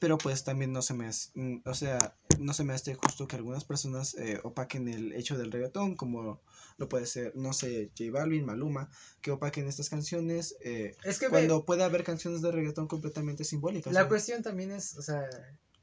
[0.00, 3.28] Pero pues también no se me hace, mm, o sea, no se me hace justo
[3.28, 6.42] que algunas personas eh, opaquen el hecho del reggaetón, como
[6.76, 8.90] lo puede ser, no sé, J Balvin, Maluma,
[9.20, 13.44] que opaquen estas canciones, eh, Es que, ve, cuando puede haber canciones de reggaetón completamente
[13.44, 13.92] simbólicas.
[13.92, 15.28] la cuestión también es, o sea,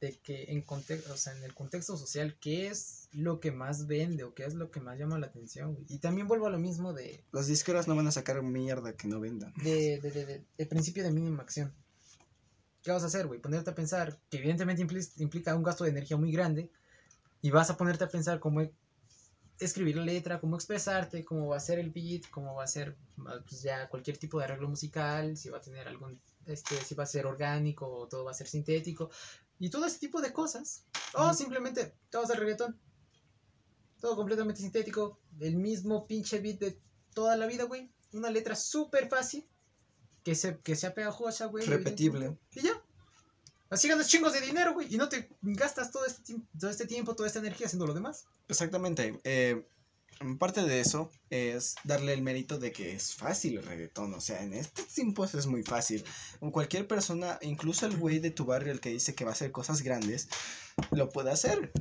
[0.02, 3.88] de que en, conte- o sea, en el contexto social, ¿qué es lo que más
[3.88, 5.74] vende o qué es lo que más llama la atención?
[5.74, 5.86] güey?
[5.90, 9.08] Y también vuelvo a lo mismo de, Las disqueras no van a sacar mierda que
[9.08, 9.54] no vendan.
[9.64, 11.74] de, de, de- de- principio de mínima acción.
[12.82, 13.42] ¿Qué vas a hacer, güey?
[13.42, 16.72] Ponerte a pensar, que evidentemente impli- implica un gasto de energía muy grande,
[17.42, 18.74] y vas a ponerte a pensar cómo e-
[19.60, 22.96] escribir la letra, cómo expresarte, cómo va a ser el beat, cómo va a ser
[23.28, 26.96] ah, pues ya cualquier tipo de arreglo musical, si va a tener algún, este, si
[26.96, 29.10] va a ser orgánico o todo va a ser sintético,
[29.60, 30.84] y todo ese tipo de cosas.
[31.14, 31.34] O Ujú.
[31.36, 32.80] simplemente, todo es el reggaetón.
[34.00, 36.80] Todo completamente sintético, el mismo pinche beat de
[37.14, 37.92] toda la vida, güey.
[38.14, 39.46] Una letra súper fácil,
[40.24, 41.66] que, se, que sea pegajosa, güey.
[41.66, 42.38] Repetible.
[42.52, 42.82] Y ya.
[43.70, 44.94] Así ganas chingos de dinero, güey.
[44.94, 48.26] Y no te gastas todo este, todo este tiempo, toda esta energía haciendo lo demás.
[48.48, 49.20] Exactamente.
[49.24, 49.68] eh,
[50.40, 54.14] parte de eso es darle el mérito de que es fácil el reggaetón.
[54.14, 56.04] O sea, en estos tiempos es muy fácil.
[56.52, 59.52] Cualquier persona, incluso el güey de tu barrio, el que dice que va a hacer
[59.52, 60.28] cosas grandes,
[60.92, 61.72] lo puede hacer.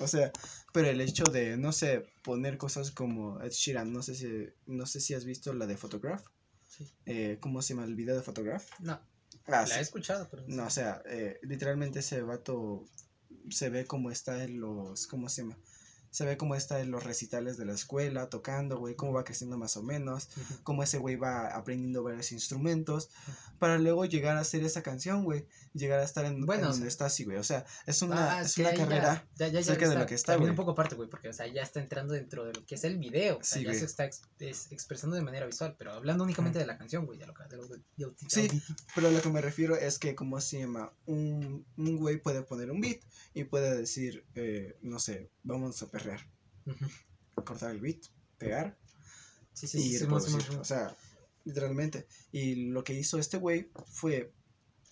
[0.00, 0.32] O sea,
[0.72, 4.86] pero el hecho de, no sé, poner cosas como Ed Sheeran, no sé si, no
[4.86, 6.24] sé si has visto la de Photograph.
[6.68, 6.90] Sí.
[7.06, 8.64] Eh, ¿Cómo se llama el video de Photograph?
[8.80, 9.00] No,
[9.46, 9.74] Ah, la sí.
[9.74, 12.84] he escuchado, pero No, o sea, eh, literalmente ese vato
[13.50, 15.58] se ve como está en los, ¿cómo se llama?
[16.14, 19.58] Se ve como está en los recitales de la escuela, tocando, güey, cómo va creciendo
[19.58, 20.54] más o menos, Ujú.
[20.62, 23.10] cómo ese güey va aprendiendo varios instrumentos,
[23.58, 26.86] para luego llegar a hacer esa canción, güey, llegar a estar en, Bueno, en donde
[26.86, 29.88] está así, güey, o sea, es una, Ah, es una carrera, ya, ya, ya cerca
[29.88, 30.50] de lo que está, también güey.
[30.50, 32.84] un poco aparte, güey, porque o sea, ya está entrando dentro de lo que es
[32.84, 33.38] el video.
[33.38, 33.80] O sea, Sí, ya güey.
[33.80, 37.18] se está ex- es- expresando de manera visual, pero hablando únicamente de la canción, güey,
[37.18, 38.62] de lo que de lo de- de audi- Sí.
[38.94, 40.92] pero a lo que me refiero es que, ¿cómo se llama?
[41.06, 43.00] Un, un güey puede poner un beat
[43.34, 46.26] y puede decir, eh, no sé, vamos a perrear,
[46.66, 46.86] Ujú.
[47.44, 48.02] cortar el beat,
[48.38, 48.76] pegar,
[49.52, 50.58] Sí, sí, y sí, reproducir.
[50.58, 50.96] O sea,
[51.44, 52.06] literalmente.
[52.32, 54.32] Y lo que hizo este güey fue.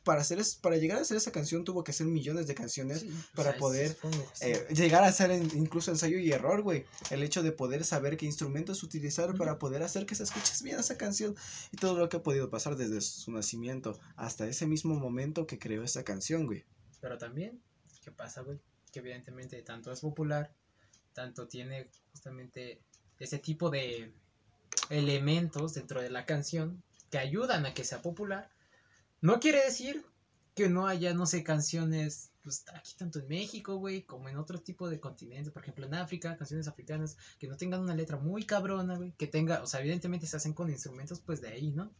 [0.04, 3.00] Para, hacer es, para llegar a hacer esa canción tuvo que hacer millones de canciones.
[3.02, 3.96] Sí, o para sea, poder,
[4.34, 6.84] sí, eh, llegar a hacer en- incluso ensayo y error, güey.
[7.10, 10.80] El hecho de poder saber qué instrumentos utilizar para poder hacer que se escuche bien
[10.80, 11.36] esa canción.
[11.70, 15.60] Y todo lo que ha podido pasar desde su nacimiento hasta ese mismo momento que
[15.60, 16.64] creó esa canción, güey.
[17.00, 17.62] Pero también,
[18.02, 18.58] ¿qué pasa, güey?
[18.90, 20.52] Que evidentemente tanto es popular,
[21.12, 22.82] tanto tiene justamente
[23.18, 24.12] ese tipo de
[24.90, 28.50] elementos dentro de la canción que ayudan a que sea popular.
[29.20, 30.04] No quiere decir
[30.54, 34.60] que no haya, no sé, canciones, pues aquí tanto en México, güey, como en otro
[34.60, 38.44] tipo de continentes, por ejemplo en África, canciones africanas, que no tengan una letra muy
[38.44, 41.92] cabrona, güey, que tenga, o sea, evidentemente se hacen con instrumentos, pues de ahí, ¿no?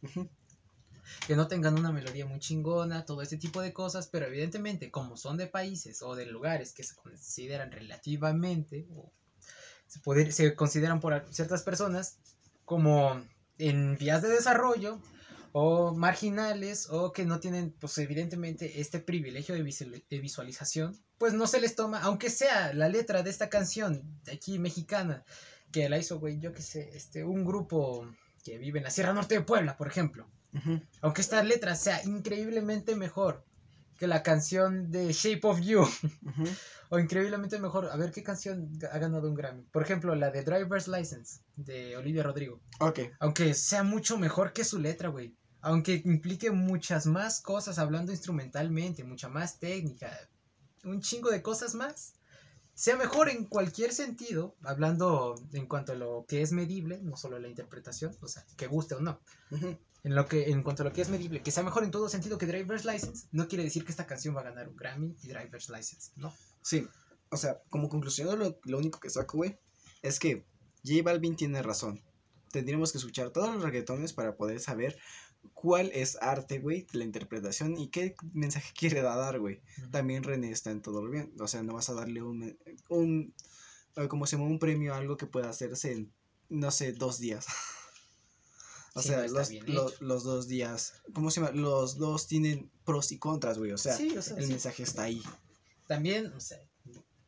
[1.27, 5.17] Que no tengan una melodía muy chingona, todo este tipo de cosas, pero evidentemente como
[5.17, 9.13] son de países o de lugares que se consideran relativamente o
[9.87, 12.19] se, se consideran por ciertas personas
[12.65, 13.23] como
[13.59, 14.99] en vías de desarrollo
[15.53, 21.47] o marginales o que no tienen pues evidentemente este privilegio de, de visualización, pues no
[21.47, 25.25] se les toma, aunque sea la letra de esta canción de aquí mexicana
[25.71, 28.07] que la hizo, güey, yo que sé, este, un grupo
[28.45, 30.29] que vive en la Sierra Norte de Puebla, por ejemplo.
[31.01, 33.45] Aunque esta letra sea increíblemente mejor
[33.99, 35.87] que la canción de Shape of You,
[36.91, 39.63] o increíblemente mejor, a ver qué canción ha ganado un Grammy.
[39.71, 42.61] Por ejemplo, la de Driver's License de Olivia Rodrigo.
[42.81, 43.01] Ok.
[43.21, 45.35] Aunque sea mucho mejor que su letra, güey.
[45.61, 50.11] Aunque implique muchas más cosas hablando instrumentalmente, mucha más técnica,
[50.85, 52.15] un chingo de cosas más.
[52.75, 57.39] Sea mejor en cualquier sentido, hablando en cuanto a lo que es medible, no solo
[57.39, 59.21] la interpretación, o sea, que guste o no.
[60.05, 62.09] En, lo que, en cuanto a lo que es medible, que sea mejor en todo
[62.09, 65.17] sentido que Driver's License, no quiere decir que esta canción va a ganar un Grammy
[65.23, 66.35] y Driver's License, no.
[66.63, 66.89] Sí,
[67.31, 69.59] o sea, como conclusión lo, lo único que saco, güey,
[70.01, 70.45] es que
[70.85, 72.03] J Balvin tiene razón.
[72.51, 74.99] Tendríamos que escuchar todos los reggaetones para poder saber
[75.55, 79.61] cuál es arte, güey, la interpretación y qué mensaje quiere dar, güey.
[79.91, 82.57] También René está en todo lo bien, o sea, no vas a darle un,
[82.89, 83.35] un
[83.97, 86.13] eh, como se llama, un premio a algo que pueda hacerse en,
[86.49, 87.47] no sé, dos días.
[88.95, 90.05] O Sí, sea, no los, bien lo- hecho.
[90.05, 91.53] los dos días, ¿cómo se llama?
[91.53, 94.51] Los dos tienen pros y contras, güey, o sea, Sí, o sea, el sí.
[94.51, 95.23] mensaje está ahí.
[95.89, 96.59] También, o sea,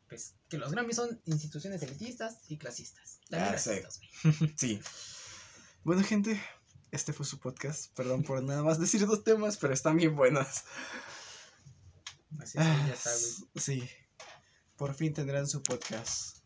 [0.07, 3.19] pues que los Grammys son instituciones elitistas y clasistas.
[3.31, 3.99] También Ah, racistas.
[4.59, 4.79] Sí.
[5.85, 6.39] Bueno, gente,
[6.95, 7.93] este fue su podcast.
[7.95, 10.47] Perdón por nada más decir dos temas, pero están bien buenos.
[12.41, 12.93] Así es, ya güey.
[13.55, 13.89] Ah, Sí.
[14.77, 16.39] Por fin tendrán su podcast.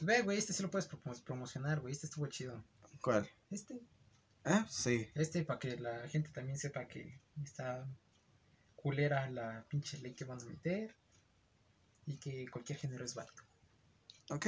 [0.00, 1.92] Ve, güey, este sí lo puedes promo- promocionar, güey.
[1.92, 2.64] Este estuvo chido.
[3.02, 3.28] ¿Cuál?
[3.50, 3.80] Este,
[4.44, 5.08] Ah, sí.
[5.14, 7.86] este, para que la gente también sepa que está
[8.76, 10.96] culera la pinche ley que van a meter
[12.06, 13.42] y que cualquier género es válido.
[14.30, 14.46] Ok,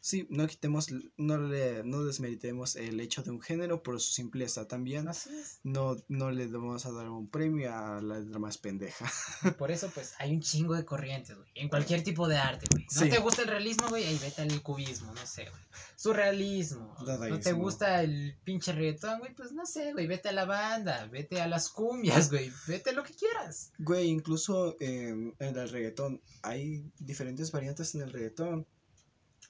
[0.00, 4.68] sí, no quitemos, no le, no desmeritemos el hecho de un género por su simpleza
[4.68, 5.08] también.
[5.08, 5.58] Así es.
[5.64, 9.10] No, no le vamos a dar un premio a la letra más pendeja.
[9.58, 11.48] Por eso, pues, hay un chingo de corrientes, güey.
[11.54, 12.84] En cualquier tipo de arte, güey.
[12.94, 13.08] No Sí.
[13.10, 15.62] te gusta el realismo, güey, ahí vete al cubismo, no sé, güey.
[15.96, 16.94] Surrealismo.
[17.00, 17.58] No te Dadaísmo.
[17.62, 20.06] gusta el pinche reggaetón, güey, pues no sé, güey.
[20.06, 22.52] Vete a la banda, vete a las cumbias, güey.
[22.68, 23.72] Vete a lo que quieras.
[23.78, 28.66] Güey, incluso en, en el reggaetón hay diferentes variantes en el reggaetón.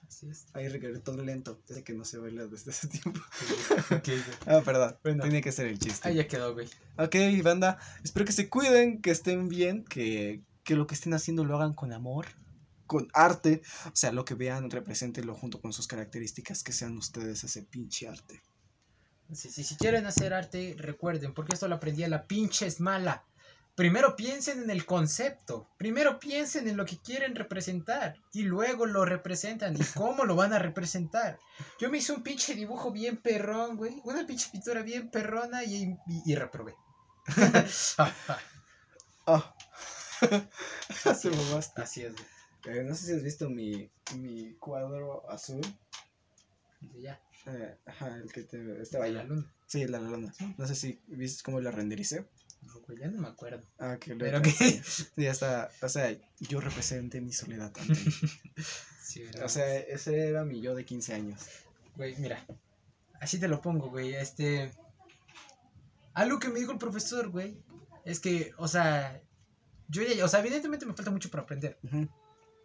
[0.07, 0.47] Así es.
[0.53, 3.21] Hay reggaetón lento, desde que no se baila desde ese tiempo.
[4.47, 5.25] Ah, perdón, Bueno.
[5.25, 6.09] tenía que ser el chiste.
[6.09, 6.69] Ahí ya quedó, güey.
[6.97, 11.45] Ok, banda, espero que se cuiden, que estén bien, que, que lo que estén haciendo
[11.45, 12.27] lo hagan con amor,
[12.87, 13.63] con arte.
[13.87, 18.09] O sea, lo que vean, representenlo junto con sus características, que sean ustedes ese pinche
[18.09, 18.43] arte.
[19.33, 22.81] Sí, sí, si quieren hacer arte, recuerden, porque esto lo aprendí a la pinche es
[22.81, 23.25] mala.
[23.77, 29.05] Primero piensen en el concepto, primero piensen en lo que quieren representar y luego lo
[29.05, 31.39] representan y cómo lo van a representar.
[31.79, 35.83] Yo me hice un pinche dibujo bien perrón, güey, una pinche pintura bien perrona y,
[36.07, 36.75] y, y reprobé.
[39.29, 39.55] Ah.
[41.05, 41.83] Así es, mamaste.
[41.83, 42.79] así es, güey.
[42.79, 45.61] Eh, no sé si has visto mi, mi cuadro azul.
[46.95, 49.29] Ya, Eh, ajá, el que te estaba de la allá.
[49.29, 49.53] luna.
[49.67, 50.33] Sí, la luna.
[50.57, 52.29] No sé si viste cómo la rendericé.
[52.67, 53.63] No, güey, ya no me acuerdo.
[53.79, 54.51] Ah, que Pero que...
[54.51, 55.71] Sí, ya está.
[55.83, 57.99] O sea, yo representé mi soledad también.
[59.07, 61.41] Sí, o sea, ese era mi yo de 15 años.
[61.95, 62.45] Güey, mira.
[63.21, 64.15] Así te lo pongo, güey.
[64.15, 64.73] Este.
[66.13, 67.57] Algo que me dijo el profesor, güey.
[68.05, 69.23] Es que, o sea.
[69.89, 70.25] Yo ya.
[70.25, 71.79] O sea, evidentemente me falta mucho por aprender.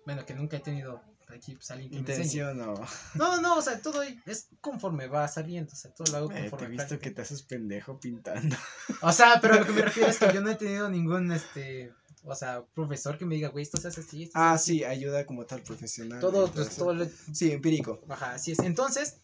[0.04, 1.04] Bueno, que nunca he tenido
[1.38, 2.16] aquí pues, alguien que me enseñe.
[2.42, 2.74] Intención o.
[3.16, 5.72] No, no, no, o sea, todo es conforme va saliendo.
[5.74, 6.66] O sea, todo lo hago Eh, te conforme.
[6.66, 7.02] he visto práctica.
[7.10, 8.56] que te haces pendejo pintando.
[9.02, 11.94] O sea, pero lo que me refiero es que yo no he tenido ningún, este.
[12.24, 14.24] O sea, profesor que me diga, güey, esto se hace así.
[14.24, 14.78] Esto Ah, hace así".
[14.80, 16.20] sí, ayuda como tal profesional.
[16.20, 18.00] Todo, y pues, todo lo- Sí, empírico.
[18.10, 18.60] Ajá, así es.
[18.60, 19.18] Entonces,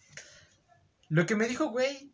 [1.10, 2.12] lo que me dijo, güey,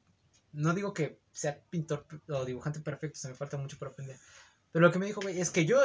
[0.52, 4.20] no digo que sea pintor o dibujante perfecto, se me falta mucho por aprender.
[4.72, 5.80] Pero lo que me dijo, güey, es que yo,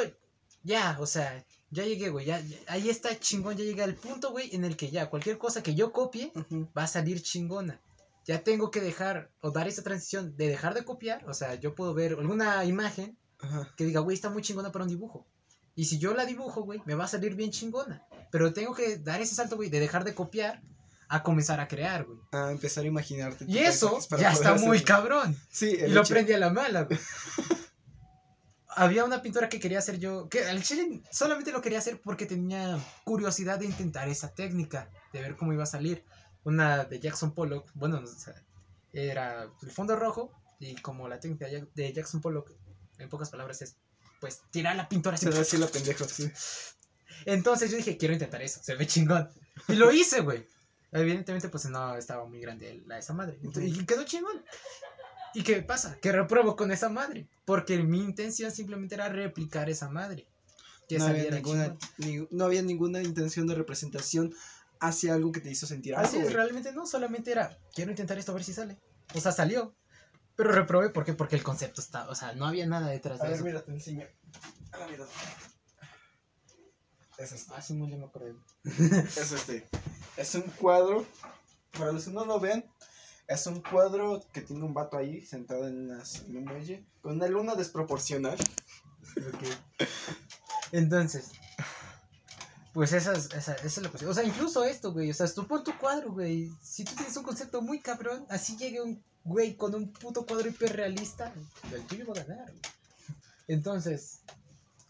[0.63, 4.31] ya, o sea, ya llegué, güey, ya, ya- ahí está chingón, ya llegué al punto,
[4.31, 6.31] güey, en el que ya cualquier cosa que yo copie
[6.77, 7.79] va a salir chingona.
[8.25, 11.73] Ya tengo que dejar o dar esa transición de dejar de copiar, o sea, yo
[11.75, 13.17] puedo ver alguna imagen
[13.77, 15.25] que diga, güey, está muy chingona para un dibujo.
[15.75, 18.03] Y si yo la dibujo, güey, me va a salir bien chingona.
[18.31, 20.61] Pero tengo que dar ese salto, güey, de dejar de copiar
[21.07, 22.19] a comenzar a crear, güey.
[22.33, 23.45] A empezar a imaginarte.
[23.47, 25.35] Y eso ya está muy cabrón.
[25.49, 26.99] Sí, Y lo hecho- aprendí a la mala, güey.
[28.81, 32.25] Había una pintura que quería hacer yo, que al chile solamente lo quería hacer porque
[32.25, 36.05] tenía curiosidad de intentar esa técnica, de ver cómo iba a salir.
[36.45, 38.01] Una de Jackson Pollock, bueno,
[38.93, 42.51] era el fondo rojo y como la técnica de Jack- de Jackson Pollock,
[42.97, 43.75] en pocas palabras, es
[44.21, 45.27] pues tirar la pintura así.
[45.27, 46.31] Así la pendejo, sí.
[47.25, 49.29] Entonces yo dije, quiero intentar eso, se ve chingón.
[49.67, 50.47] Y lo hice, güey.
[50.91, 53.37] Evidentemente, pues no estaba muy grande la, esa madre.
[53.43, 54.43] Entonces, y quedó chingón.
[55.33, 55.97] ¿Y qué pasa?
[56.01, 57.27] Que repruebo con esa madre.
[57.45, 60.27] Porque mi intención simplemente era replicar esa madre.
[60.87, 64.33] Que No había, ninguna, ni- no había ninguna intención de representación
[64.79, 66.07] hacia algo que te hizo sentir algo.
[66.07, 68.77] Así es, realmente no, solamente era, quiero intentar esto a ver si sale.
[69.13, 69.75] O sea, salió.
[70.35, 71.13] Pero reprobé, ¿por qué?
[71.13, 73.45] Porque el concepto está, o sea, no había nada detrás A de ver, eso.
[73.45, 74.07] mira, te enseño.
[74.71, 75.05] Ah, mira.
[77.17, 77.53] Es este.
[77.55, 78.33] Ah, sí, muy me acordé.
[78.63, 79.67] Es este.
[80.15, 81.05] Es un cuadro.
[81.77, 82.65] Para los que no lo ven,
[83.29, 87.15] es un cuadro que tiene un vato ahí sentado en, unas- en un muelle con
[87.15, 88.37] una luna desproporcional.
[89.17, 89.43] Ok.
[90.71, 91.31] Entonces,
[92.73, 94.11] pues esa es, esa, esa es la cuestión.
[94.11, 95.09] O sea, incluso esto, güey.
[95.09, 96.51] O sea, tú pon tu cuadro, güey.
[96.61, 100.47] Si tú tienes un concepto muy cabrón, así llegue un güey con un puto cuadro
[100.49, 101.31] hiperrealista,
[101.73, 102.61] el tuyo va a ganar, güey.
[103.47, 104.19] Entonces,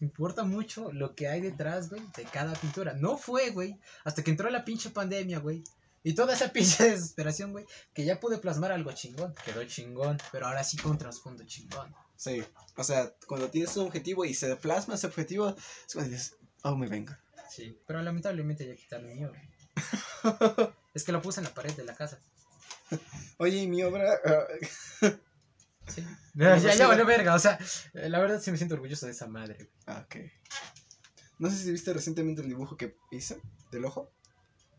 [0.00, 2.92] importa mucho lo que hay detrás, güey, de cada pintura.
[2.94, 5.64] No fue, güey, hasta que entró la pinche pandemia, güey.
[6.02, 9.34] Y toda esa pinche desesperación, güey, que ya pude plasmar algo chingón.
[9.44, 11.94] Quedó chingón, pero ahora sí con trasfondo chingón.
[12.16, 12.42] Sí.
[12.76, 15.48] O sea, cuando tienes un objetivo y se plasma ese objetivo,
[15.86, 17.20] es cuando dices, oh, me venga.
[17.50, 19.28] Sí, pero lamentablemente ya quitaron mío.
[19.30, 19.42] güey.
[20.94, 22.20] es que lo puse en la pared de la casa.
[23.38, 24.18] Oye, y mi obra.
[25.88, 26.06] Sí.
[26.34, 27.34] Ya, ya, ya valió verga.
[27.34, 27.58] O sea,
[27.94, 29.70] eh, la verdad sí me siento orgulloso de esa madre.
[29.86, 30.16] ah, ok.
[31.40, 33.40] No sé si viste recientemente el dibujo que hice
[33.72, 34.12] del ojo.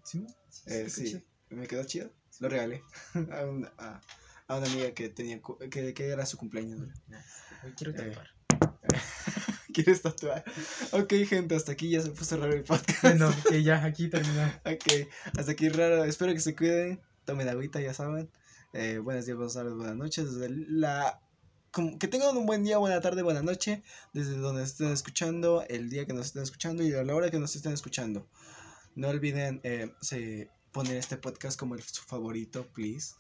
[0.04, 2.12] Sí, sí, Eh, sí, me quedó chido.
[2.40, 2.82] Lo regalé
[3.32, 4.02] a, un- a-
[4.48, 5.40] a una amiga que tenía
[5.70, 6.80] que, que era su cumpleaños.
[6.80, 7.96] Güey, quiero Eh.
[7.96, 8.28] tatuar.
[9.74, 10.44] ¿Quieres tatuar?
[10.92, 13.02] Ok, gente, hasta aquí ya se puso raro el podcast.
[13.04, 14.42] Bueno, que ya aquí terminó.
[14.66, 16.04] Ok, hasta aquí raro.
[16.04, 17.02] Espero que se cuiden.
[17.26, 18.30] Tomen agüita, ya saben.
[18.74, 20.34] Eh, buenos días, buenas tardes, buenas noches.
[20.34, 21.22] Desde la
[21.72, 23.84] como- que tengan un buen día, buena tarde, buena noche,
[24.14, 27.40] desde donde estén escuchando, el día que nos estén escuchando y a la hora que
[27.40, 28.28] nos estén escuchando.
[28.96, 29.90] No olviden eh,
[30.72, 33.16] poner este podcast como el, su favorito, please.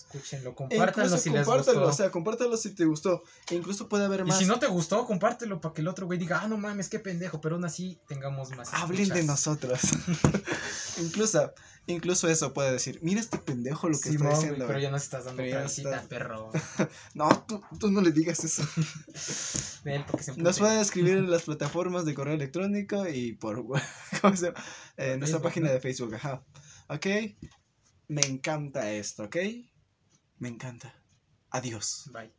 [0.00, 1.84] Escúchenlo, E compártanlo si les gustó.
[1.84, 3.22] o sea, compártelo si te gustó.
[3.50, 4.38] E incluso puede haber y más.
[4.38, 6.98] si no te gustó, compártelo para que el otro güey diga, ah, no mames, qué
[6.98, 8.72] pendejo, pero aún así tengamos más.
[8.72, 9.80] Hablen de nosotros.
[10.98, 11.52] incluso,
[11.86, 14.66] incluso eso puede decir, mira este pendejo lo que Simón, está diciendo.
[14.66, 14.82] pero güey".
[14.82, 16.50] ya nos estás dando estás- perro.
[17.14, 18.62] No, tú, tú no le digas eso.
[19.84, 23.64] Ven, porque se Nos pueden escribir en las plataformas de correo electrónico y por
[24.20, 24.64] ¿cómo se llama?
[24.96, 25.72] Eh, nuestra Facebook, página ¿no?
[25.74, 26.42] de Facebook, ajá.
[26.88, 27.06] Ok.
[28.08, 29.36] Me encanta esto, ¿ok?
[30.40, 30.92] Me encanta.
[31.50, 32.10] Adiós.
[32.12, 32.32] Bye.